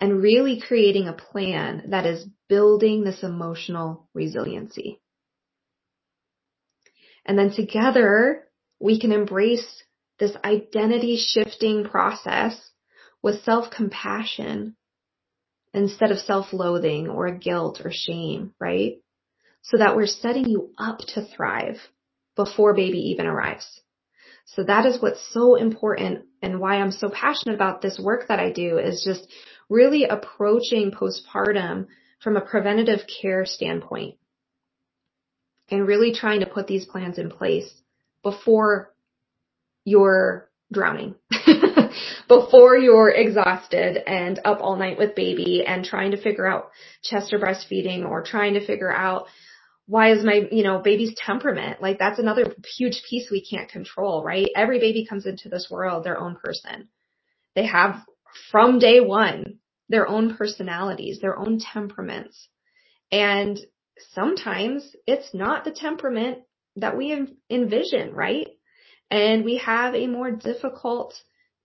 [0.00, 5.00] and really creating a plan that is building this emotional resiliency.
[7.26, 8.46] And then together
[8.78, 9.82] we can embrace
[10.18, 12.70] this identity shifting process
[13.22, 14.76] with self-compassion
[15.72, 18.98] instead of self-loathing or guilt or shame, right?
[19.62, 21.76] So that we're setting you up to thrive
[22.36, 23.80] before baby even arrives.
[24.46, 28.40] So that is what's so important and why I'm so passionate about this work that
[28.40, 29.26] I do is just
[29.68, 31.86] really approaching postpartum
[32.20, 34.16] from a preventative care standpoint
[35.70, 37.70] and really trying to put these plans in place
[38.22, 38.92] before
[39.84, 41.14] you're drowning,
[42.28, 46.70] before you're exhausted and up all night with baby and trying to figure out
[47.02, 49.26] chest or breastfeeding or trying to figure out
[49.86, 51.82] why is my, you know, baby's temperament?
[51.82, 54.48] Like that's another huge piece we can't control, right?
[54.54, 56.88] Every baby comes into this world their own person.
[57.56, 57.96] They have
[58.52, 59.58] from day one
[59.90, 62.48] their own personalities, their own temperaments.
[63.10, 63.58] And
[64.12, 66.38] sometimes it's not the temperament
[66.76, 68.48] that we envision, right?
[69.10, 71.14] And we have a more difficult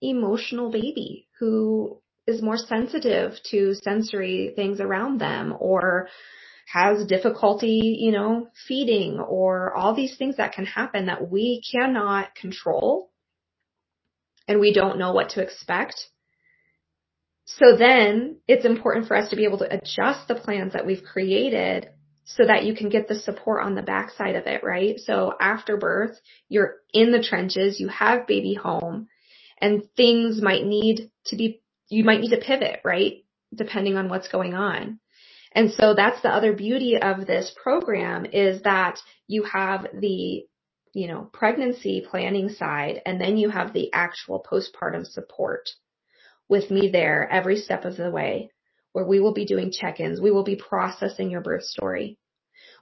[0.02, 6.08] emotional baby who is more sensitive to sensory things around them or
[6.72, 12.34] has difficulty, you know, feeding or all these things that can happen that we cannot
[12.34, 13.10] control
[14.48, 15.94] and we don't know what to expect.
[17.44, 21.04] So then it's important for us to be able to adjust the plans that we've
[21.04, 21.88] created
[22.26, 24.98] so that you can get the support on the backside of it, right?
[24.98, 26.18] So after birth,
[26.48, 29.06] you're in the trenches, you have baby home
[29.60, 33.24] and things might need to be, you might need to pivot, right?
[33.54, 34.98] Depending on what's going on.
[35.52, 38.98] And so that's the other beauty of this program is that
[39.28, 40.44] you have the,
[40.94, 45.70] you know, pregnancy planning side and then you have the actual postpartum support
[46.48, 48.50] with me there every step of the way
[48.96, 50.22] where we will be doing check-ins.
[50.22, 52.16] We will be processing your birth story.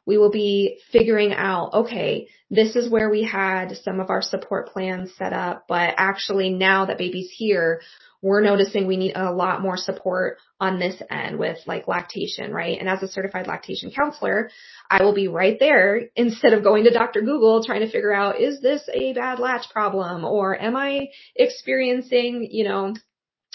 [0.07, 4.69] We will be figuring out, okay, this is where we had some of our support
[4.69, 7.81] plans set up, but actually now that baby's here,
[8.23, 12.79] we're noticing we need a lot more support on this end with like lactation, right?
[12.79, 14.51] And as a certified lactation counselor,
[14.89, 17.23] I will be right there instead of going to Dr.
[17.23, 22.47] Google trying to figure out, is this a bad latch problem or am I experiencing,
[22.53, 22.95] you know,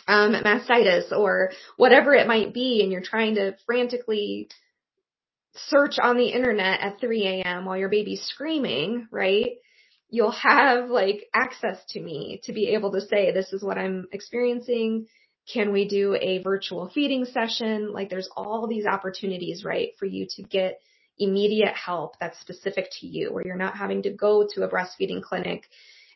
[0.10, 4.49] um, mastitis or whatever it might be and you're trying to frantically
[5.68, 7.66] search on the internet at 3 a.m.
[7.66, 9.51] while your baby's screaming, right?
[10.10, 14.07] You'll have like access to me to be able to say, this is what I'm
[14.12, 15.05] experiencing.
[15.53, 17.93] Can we do a virtual feeding session?
[17.93, 20.80] Like there's all these opportunities, right, for you to get
[21.20, 25.22] immediate help that's specific to you where you're not having to go to a breastfeeding
[25.22, 25.66] clinic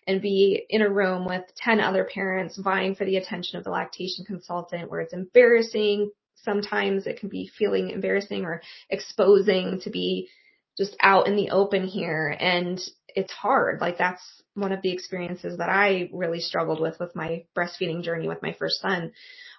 [0.08, 3.70] and be in a room with 10 other parents vying for the attention of the
[3.70, 6.12] lactation consultant where it's embarrassing.
[6.36, 10.30] Sometimes it can be feeling embarrassing or exposing to be
[10.78, 12.36] just out in the open here.
[12.40, 13.80] And it's hard.
[13.80, 14.24] Like that's
[14.56, 18.54] one of the experiences that I really struggled with with my breastfeeding journey with my
[18.54, 19.14] first son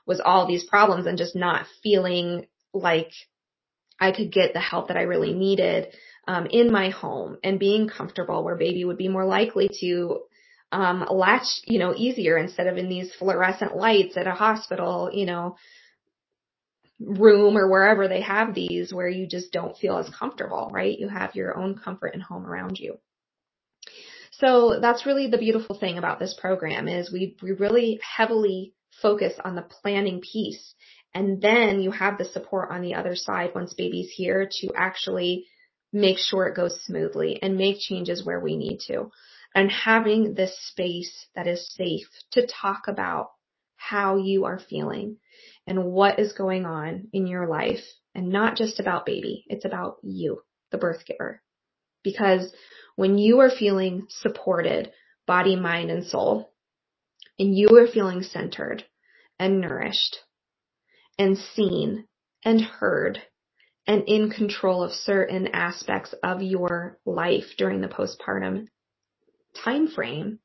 [0.07, 3.13] was all these problems and just not feeling like
[4.01, 5.89] I could get the help that I really needed
[6.27, 10.21] um, in my home and being comfortable where baby would be more likely to
[10.75, 15.25] um, latch, you know, easier instead of in these fluorescent lights at a hospital, you
[15.25, 15.57] know,
[16.99, 20.99] room or wherever they have these where you just don't feel as comfortable, right?
[20.99, 22.99] You have your own comfort and home around you.
[24.33, 29.35] So that's really the beautiful thing about this program is we, we really heavily focus
[29.45, 30.75] on the planning piece.
[31.15, 35.47] And then you have the support on the other side once baby's here to actually
[35.93, 39.13] make sure it goes smoothly and make changes where we need to
[39.55, 43.31] and having this space that is safe to talk about
[43.77, 45.17] how you are feeling
[45.67, 47.85] and what is going on in your life
[48.15, 49.45] and not just about baby.
[49.49, 51.43] It's about you, the birth giver.
[52.03, 52.53] Because
[52.97, 54.93] when you are feeling supported,
[55.27, 56.51] body, mind, and soul,
[57.39, 58.85] and you are feeling centered
[59.39, 60.19] and nourished
[61.19, 62.07] and seen
[62.45, 63.21] and heard
[63.87, 68.69] and in control of certain aspects of your life during the postpartum
[69.63, 70.39] time frame,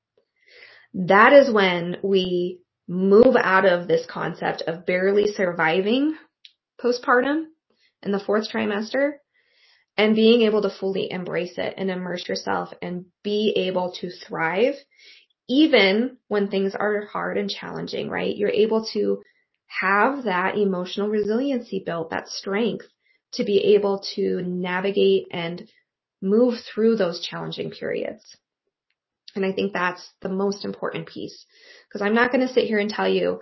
[0.94, 6.16] that is when we move out of this concept of barely surviving
[6.84, 7.46] postpartum
[8.02, 9.14] in the fourth trimester
[9.98, 14.76] and being able to fully embrace it and immerse yourself and be able to thrive
[15.50, 18.36] even when things are hard and challenging, right?
[18.36, 19.22] You're able to
[19.68, 22.86] have that emotional resiliency built, that strength
[23.34, 25.68] to be able to navigate and
[26.22, 28.38] move through those challenging periods.
[29.40, 31.46] And I think that's the most important piece
[31.88, 33.40] because I'm not going to sit here and tell you,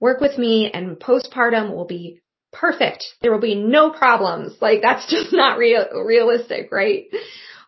[0.00, 2.20] work with me and postpartum will be
[2.52, 3.04] perfect.
[3.22, 4.56] There will be no problems.
[4.60, 7.04] Like that's just not real, realistic, right?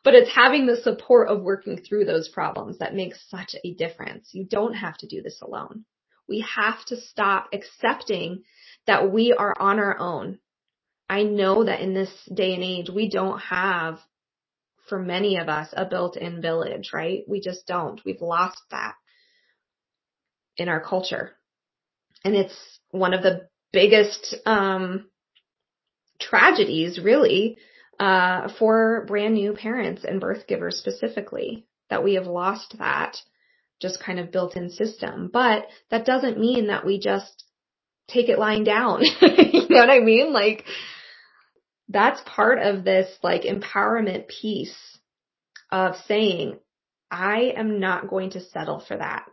[0.03, 4.31] But it's having the support of working through those problems that makes such a difference.
[4.33, 5.85] You don't have to do this alone.
[6.29, 8.43] We have to stop accepting
[8.87, 10.39] that we are on our own.
[11.09, 13.99] I know that in this day and age, we don't have
[14.91, 17.23] for many of us a built-in village, right?
[17.27, 17.99] We just don't.
[18.05, 18.95] We've lost that
[20.59, 21.33] in our culture.
[22.23, 22.55] And it's
[22.91, 25.07] one of the biggest um,
[26.21, 27.57] tragedies, really,
[27.99, 33.17] uh, for brand new parents and birth givers specifically, that we have lost that
[33.81, 35.31] just kind of built-in system.
[35.33, 37.45] But that doesn't mean that we just
[38.09, 39.03] take it lying down.
[39.23, 40.33] you know what I mean?
[40.33, 40.65] Like,
[41.91, 44.77] that's part of this like empowerment piece
[45.73, 46.59] of saying,
[47.11, 49.25] I am not going to settle for that.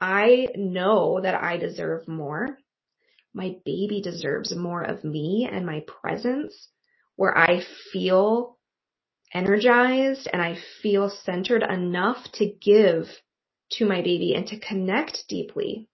[0.00, 2.56] I know that I deserve more.
[3.34, 6.68] My baby deserves more of me and my presence
[7.16, 7.62] where I
[7.92, 8.58] feel
[9.34, 13.06] energized and I feel centered enough to give
[13.72, 15.88] to my baby and to connect deeply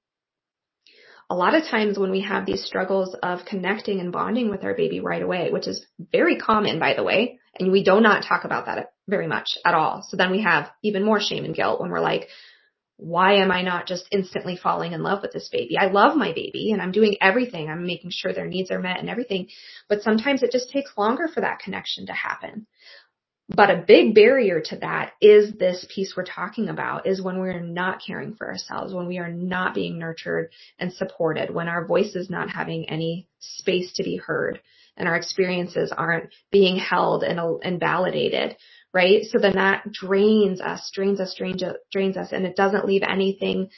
[1.30, 4.74] a lot of times when we have these struggles of connecting and bonding with our
[4.74, 8.44] baby right away, which is very common, by the way, and we do not talk
[8.44, 10.02] about that very much at all.
[10.08, 12.28] So then we have even more shame and guilt when we're like,
[12.96, 15.78] why am I not just instantly falling in love with this baby?
[15.78, 17.68] I love my baby and I'm doing everything.
[17.68, 19.48] I'm making sure their needs are met and everything.
[19.88, 22.66] But sometimes it just takes longer for that connection to happen.
[23.48, 27.60] But a big barrier to that is this piece we're talking about is when we're
[27.60, 32.14] not caring for ourselves, when we are not being nurtured and supported, when our voice
[32.14, 34.60] is not having any space to be heard
[34.98, 38.54] and our experiences aren't being held and, and validated,
[38.92, 39.24] right?
[39.24, 43.70] So then that drains us, drains us, drains, drains us, and it doesn't leave anything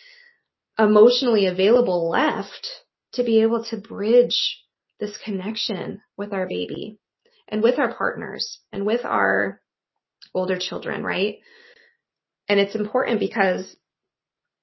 [0.78, 2.66] emotionally available left
[3.12, 4.58] to be able to bridge
[4.98, 6.98] this connection with our baby
[7.50, 9.60] and with our partners and with our
[10.34, 11.38] older children, right?
[12.48, 13.76] And it's important because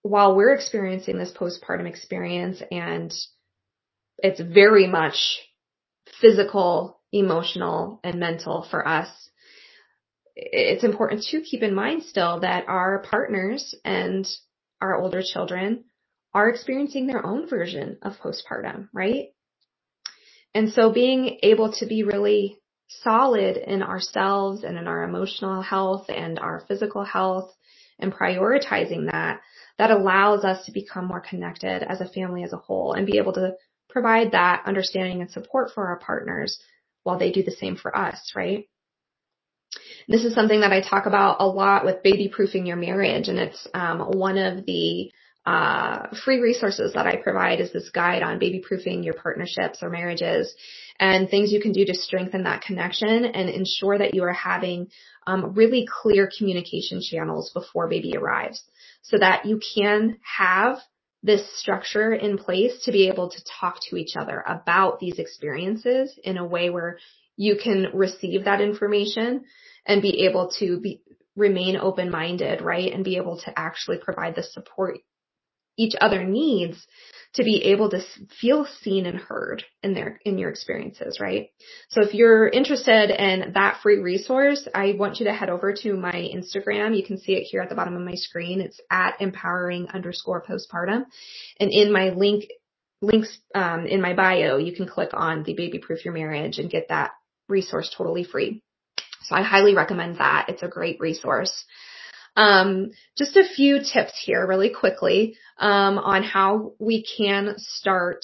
[0.01, 3.13] while we're experiencing this postpartum experience and
[4.19, 5.39] it's very much
[6.21, 9.09] physical, emotional, and mental for us,
[10.35, 14.27] it's important to keep in mind still that our partners and
[14.81, 15.83] our older children
[16.33, 19.29] are experiencing their own version of postpartum, right?
[20.53, 26.05] And so being able to be really solid in ourselves and in our emotional health
[26.09, 27.53] and our physical health
[27.99, 29.41] and prioritizing that,
[29.77, 33.17] that allows us to become more connected as a family as a whole and be
[33.17, 33.53] able to
[33.89, 36.59] provide that understanding and support for our partners
[37.03, 38.65] while they do the same for us, right?
[40.07, 43.37] This is something that I talk about a lot with baby proofing your marriage and
[43.37, 45.11] it's um, one of the
[45.47, 49.89] uh, free resources that I provide is this guide on baby proofing your partnerships or
[49.89, 50.53] marriages
[50.99, 54.87] and things you can do to strengthen that connection and ensure that you are having
[55.25, 58.61] um, really clear communication channels before baby arrives
[59.01, 60.79] so that you can have
[61.23, 66.13] this structure in place to be able to talk to each other about these experiences
[66.25, 66.99] in a way where
[67.37, 69.45] you can receive that information
[69.85, 70.99] and be able to be,
[71.37, 72.91] remain open-minded, right?
[72.91, 74.97] And be able to actually provide the support
[75.77, 76.85] each other needs
[77.33, 78.01] to be able to
[78.41, 81.49] feel seen and heard in their in your experiences, right?
[81.89, 85.93] So if you're interested in that free resource, I want you to head over to
[85.95, 86.97] my Instagram.
[86.97, 88.61] You can see it here at the bottom of my screen.
[88.61, 91.05] It's at empowering underscore postpartum.
[91.59, 92.45] And in my link
[93.01, 96.71] links um, in my bio, you can click on the baby proof your marriage and
[96.71, 97.11] get that
[97.47, 98.63] resource totally free.
[99.23, 100.47] So I highly recommend that.
[100.49, 101.65] It's a great resource.
[102.37, 108.23] Um, just a few tips here really quickly um, on how we can start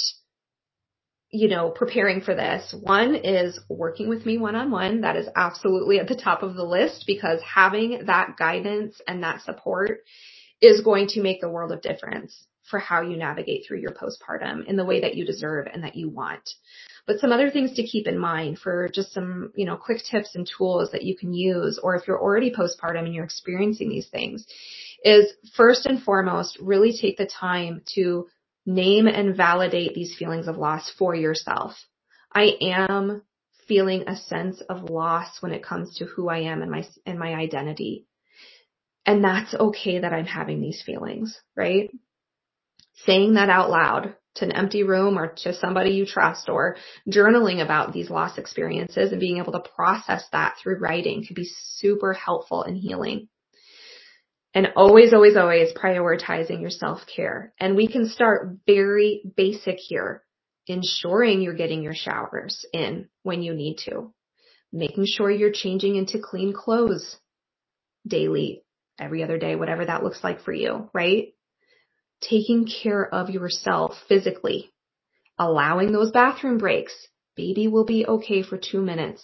[1.35, 2.75] you know, preparing for this.
[2.79, 5.01] One is working with me one on one.
[5.01, 9.41] That is absolutely at the top of the list because having that guidance and that
[9.41, 10.01] support
[10.61, 14.65] is going to make the world of difference for how you navigate through your postpartum
[14.65, 16.49] in the way that you deserve and that you want.
[17.05, 20.35] But some other things to keep in mind for just some, you know, quick tips
[20.35, 24.07] and tools that you can use, or if you're already postpartum and you're experiencing these
[24.07, 24.45] things,
[25.03, 28.27] is first and foremost, really take the time to
[28.65, 31.73] name and validate these feelings of loss for yourself.
[32.33, 33.21] I am
[33.67, 37.19] feeling a sense of loss when it comes to who I am and my, and
[37.19, 38.05] my identity.
[39.05, 41.91] And that's okay that I'm having these feelings, right?
[43.05, 46.77] Saying that out loud to an empty room or to somebody you trust or
[47.07, 51.49] journaling about these loss experiences and being able to process that through writing can be
[51.75, 53.27] super helpful and healing.
[54.55, 57.53] And always, always, always prioritizing your self-care.
[57.59, 60.23] And we can start very basic here,
[60.67, 64.13] ensuring you're getting your showers in when you need to,
[64.71, 67.17] making sure you're changing into clean clothes
[68.07, 68.63] daily,
[68.99, 71.33] every other day, whatever that looks like for you, right?
[72.29, 74.71] Taking care of yourself physically,
[75.37, 76.93] allowing those bathroom breaks.
[77.35, 79.23] Baby will be okay for two minutes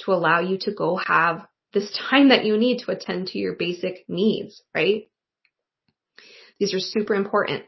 [0.00, 3.54] to allow you to go have this time that you need to attend to your
[3.54, 5.08] basic needs, right?
[6.58, 7.64] These are super important.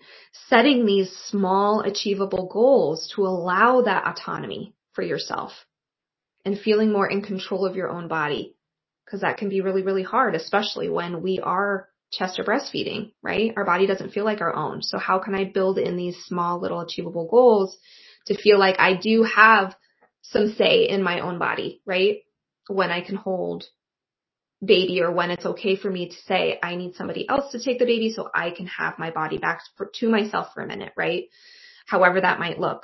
[0.49, 5.53] Setting these small achievable goals to allow that autonomy for yourself
[6.45, 8.55] and feeling more in control of your own body.
[9.11, 13.53] Cause that can be really, really hard, especially when we are chest or breastfeeding, right?
[13.57, 14.83] Our body doesn't feel like our own.
[14.83, 17.77] So how can I build in these small little achievable goals
[18.27, 19.75] to feel like I do have
[20.23, 22.19] some say in my own body, right?
[22.69, 23.65] When I can hold
[24.65, 27.79] baby or when it's okay for me to say I need somebody else to take
[27.79, 30.93] the baby so I can have my body back for, to myself for a minute,
[30.97, 31.25] right?
[31.87, 32.83] However that might look.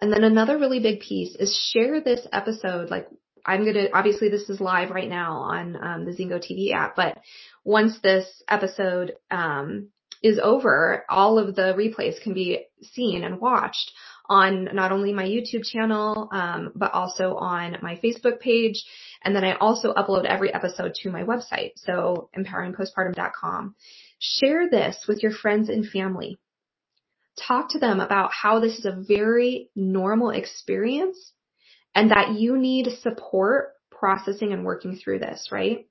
[0.00, 2.90] And then another really big piece is share this episode.
[2.90, 3.08] Like
[3.44, 6.96] I'm going to, obviously this is live right now on um, the Zingo TV app,
[6.96, 7.18] but
[7.64, 9.88] once this episode, um,
[10.22, 13.92] is over, all of the replays can be seen and watched
[14.28, 18.84] on not only my YouTube channel, um, but also on my Facebook page.
[19.24, 21.72] And then I also upload every episode to my website.
[21.76, 23.74] So empoweringpostpartum.com.
[24.18, 26.38] Share this with your friends and family.
[27.48, 31.32] Talk to them about how this is a very normal experience
[31.94, 35.86] and that you need support processing and working through this, right?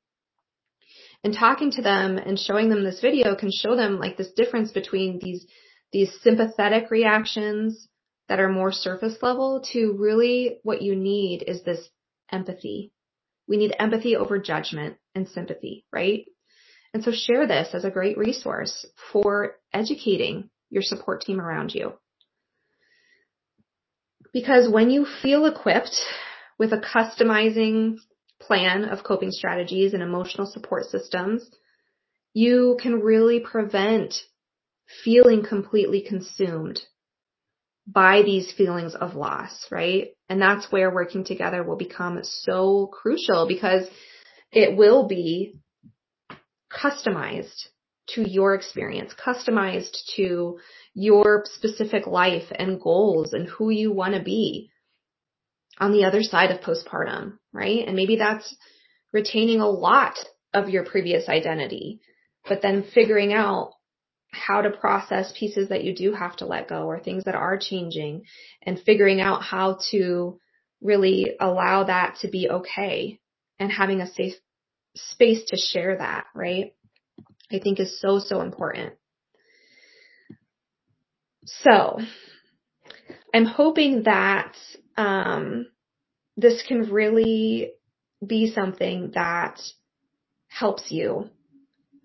[1.24, 4.72] And talking to them and showing them this video can show them like this difference
[4.72, 5.45] between these,
[5.91, 7.88] these sympathetic reactions
[8.30, 11.89] that are more surface level to really what you need is this
[12.32, 12.93] empathy.
[13.47, 16.26] We need empathy over judgment and sympathy, right?
[16.93, 21.93] And so share this as a great resource for educating your support team around you.
[24.34, 25.95] Because when you feel equipped
[26.57, 27.97] with a customizing
[28.39, 31.49] plan of coping strategies and emotional support systems,
[32.34, 34.13] you can really prevent
[35.03, 36.80] feeling completely consumed
[37.88, 40.09] by these feelings of loss, right?
[40.30, 43.88] And that's where working together will become so crucial because
[44.51, 45.55] it will be
[46.71, 47.67] customized
[48.09, 50.59] to your experience, customized to
[51.00, 54.70] your specific life and goals and who you want to be
[55.80, 57.88] on the other side of postpartum, right?
[57.88, 58.54] And maybe that's
[59.14, 60.16] retaining a lot
[60.54, 62.02] of your previous identity,
[62.50, 63.72] but then figuring out
[64.32, 67.58] how to process pieces that you do have to let go or things that are
[67.58, 68.24] changing
[68.62, 70.38] and figuring out how to
[70.82, 73.22] really allow that to be okay
[73.58, 74.34] and having a safe
[74.95, 76.74] space to share that, right?
[77.50, 78.99] I think is so, so important.
[81.45, 81.99] So
[83.33, 84.55] I'm hoping that,
[84.97, 85.67] um,
[86.35, 87.71] this can really
[88.25, 89.59] be something that
[90.47, 91.29] helps you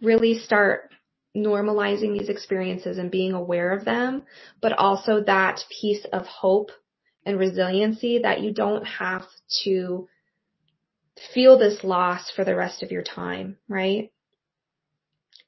[0.02, 0.90] really start
[1.36, 4.22] normalizing these experiences and being aware of them,
[4.60, 6.70] but also that piece of hope
[7.26, 9.24] and resiliency that you don't have
[9.64, 10.08] to
[11.32, 14.12] feel this loss for the rest of your time, right?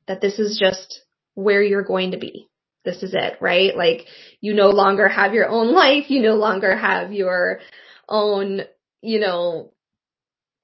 [0.08, 1.02] That this is just
[1.34, 2.48] where you're going to be.
[2.86, 3.76] This is it, right?
[3.76, 4.06] Like
[4.40, 6.04] you no longer have your own life.
[6.08, 7.60] You no longer have your
[8.08, 8.62] own,
[9.02, 9.72] you know,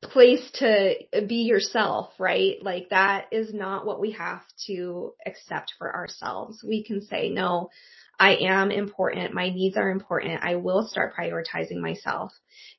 [0.03, 0.95] place to
[1.27, 2.57] be yourself, right?
[2.63, 6.65] Like that is not what we have to accept for ourselves.
[6.67, 7.71] We can say, no,
[8.19, 9.35] I am important.
[9.35, 10.43] My needs are important.
[10.43, 12.33] I will start prioritizing myself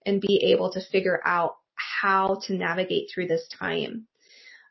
[0.05, 4.07] and be able to figure out how to navigate through this time.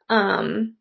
[0.08, 0.76] Um,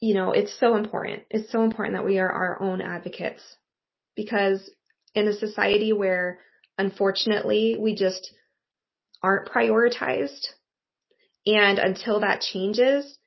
[0.00, 1.24] you know, it's so important.
[1.30, 3.42] It's so important that we are our own advocates
[4.14, 4.70] because
[5.14, 6.38] in a society where
[6.76, 8.32] unfortunately we just
[9.22, 10.46] aren't prioritized.
[11.46, 13.18] And until that changes,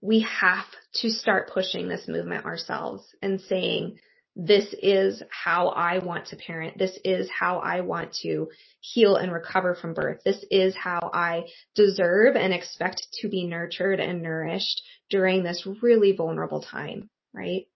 [0.00, 3.98] we have to start pushing this movement ourselves and saying,
[4.36, 6.76] this is how I want to parent.
[6.76, 8.48] This is how I want to
[8.80, 10.20] heal and recover from birth.
[10.24, 16.12] This is how I deserve and expect to be nurtured and nourished during this really
[16.12, 17.66] vulnerable time, right?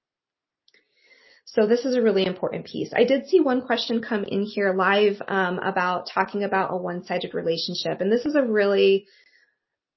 [1.47, 2.93] So this is a really important piece.
[2.95, 7.33] I did see one question come in here live um, about talking about a one-sided
[7.33, 9.07] relationship, and this is a really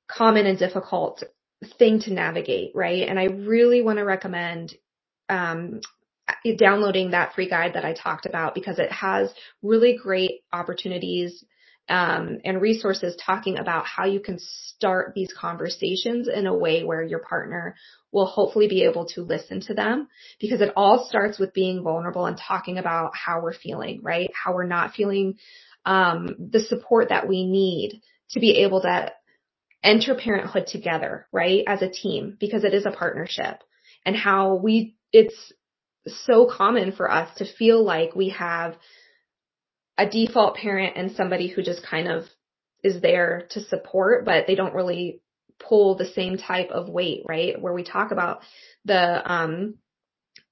[0.08, 1.24] common and difficult
[1.78, 3.08] thing to navigate, right?
[3.08, 4.74] And I really want to recommend
[5.30, 5.82] um,
[6.58, 11.44] downloading that free guide that I talked about because it has really great opportunities
[11.90, 17.04] um, and resources talking about how you can start these conversations in a way where
[17.04, 17.76] your partner
[18.12, 20.08] will hopefully be able to listen to them
[20.40, 24.32] because it all starts with being vulnerable and talking about how we're feeling, right?
[24.34, 25.36] How we're not feeling
[25.86, 29.12] um, the support that we need to be able to
[29.84, 31.64] enter parenthood together, right?
[31.68, 33.62] As a team because it is a partnership
[34.06, 35.52] and how we, it's
[36.08, 38.76] so common for us to feel like we have
[39.98, 42.26] a default parent and somebody who just kind of
[42.84, 45.22] is there to support, but they don't really
[45.60, 47.60] pull the same type of weight, right?
[47.62, 48.42] Where we talk about
[48.86, 49.76] the, um,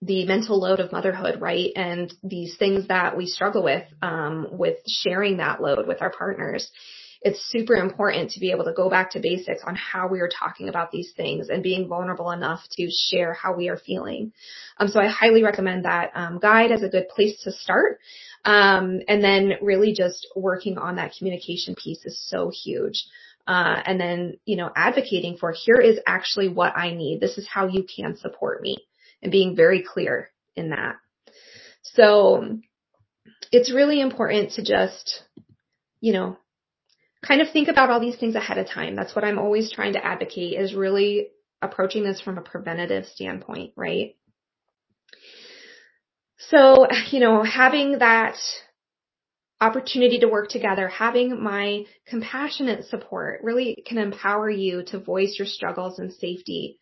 [0.01, 1.71] the mental load of motherhood, right?
[1.75, 6.71] And these things that we struggle with, um, with sharing that load with our partners.
[7.21, 10.29] It's super important to be able to go back to basics on how we are
[10.29, 14.33] talking about these things and being vulnerable enough to share how we are feeling.
[14.77, 17.99] Um, so I highly recommend that um, guide as a good place to start.
[18.43, 23.05] Um, and then really just working on that communication piece is so huge.
[23.47, 27.19] Uh, and then, you know, advocating for here is actually what I need.
[27.19, 28.77] This is how you can support me
[29.21, 30.95] and being very clear in that.
[31.83, 32.59] So
[33.51, 35.23] it's really important to just,
[35.99, 36.37] you know,
[37.25, 38.95] kind of think about all these things ahead of time.
[38.95, 41.29] That's what I'm always trying to advocate is really
[41.61, 44.15] approaching this from a preventative standpoint, right?
[46.49, 48.35] So, you know, having that
[49.59, 55.47] opportunity to work together, having my compassionate support really can empower you to voice your
[55.47, 56.79] struggles and safety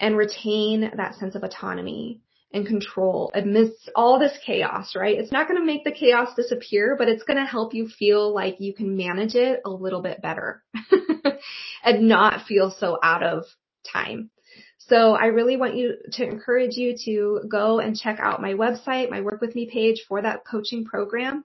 [0.00, 2.22] and retain that sense of autonomy
[2.52, 5.18] and control amidst all this chaos, right?
[5.18, 8.32] It's not going to make the chaos disappear, but it's going to help you feel
[8.32, 10.62] like you can manage it a little bit better
[11.84, 13.44] and not feel so out of
[13.92, 14.30] time.
[14.78, 19.10] So I really want you to encourage you to go and check out my website,
[19.10, 21.44] my work with me page for that coaching program.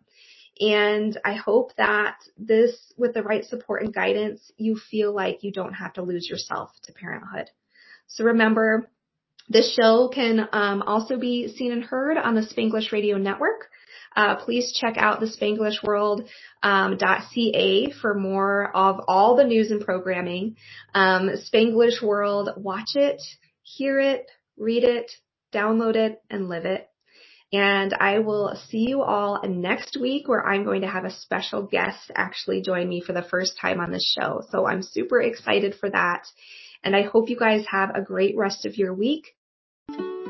[0.59, 5.51] And I hope that this, with the right support and guidance, you feel like you
[5.51, 7.49] don't have to lose yourself to parenthood.
[8.05, 8.91] So remember,
[9.51, 13.69] this show can um, also be seen and heard on the Spanglish Radio Network.
[14.15, 20.55] Uh, please check out the SpanglishWorld.ca um, for more of all the news and programming.
[20.93, 23.21] Um, Spanglish World, watch it,
[23.63, 24.27] hear it,
[24.57, 25.11] read it,
[25.53, 26.87] download it, and live it.
[27.53, 31.63] And I will see you all next week where I'm going to have a special
[31.63, 34.43] guest actually join me for the first time on the show.
[34.51, 36.23] So I'm super excited for that.
[36.83, 39.35] And I hope you guys have a great rest of your week
[39.97, 40.20] you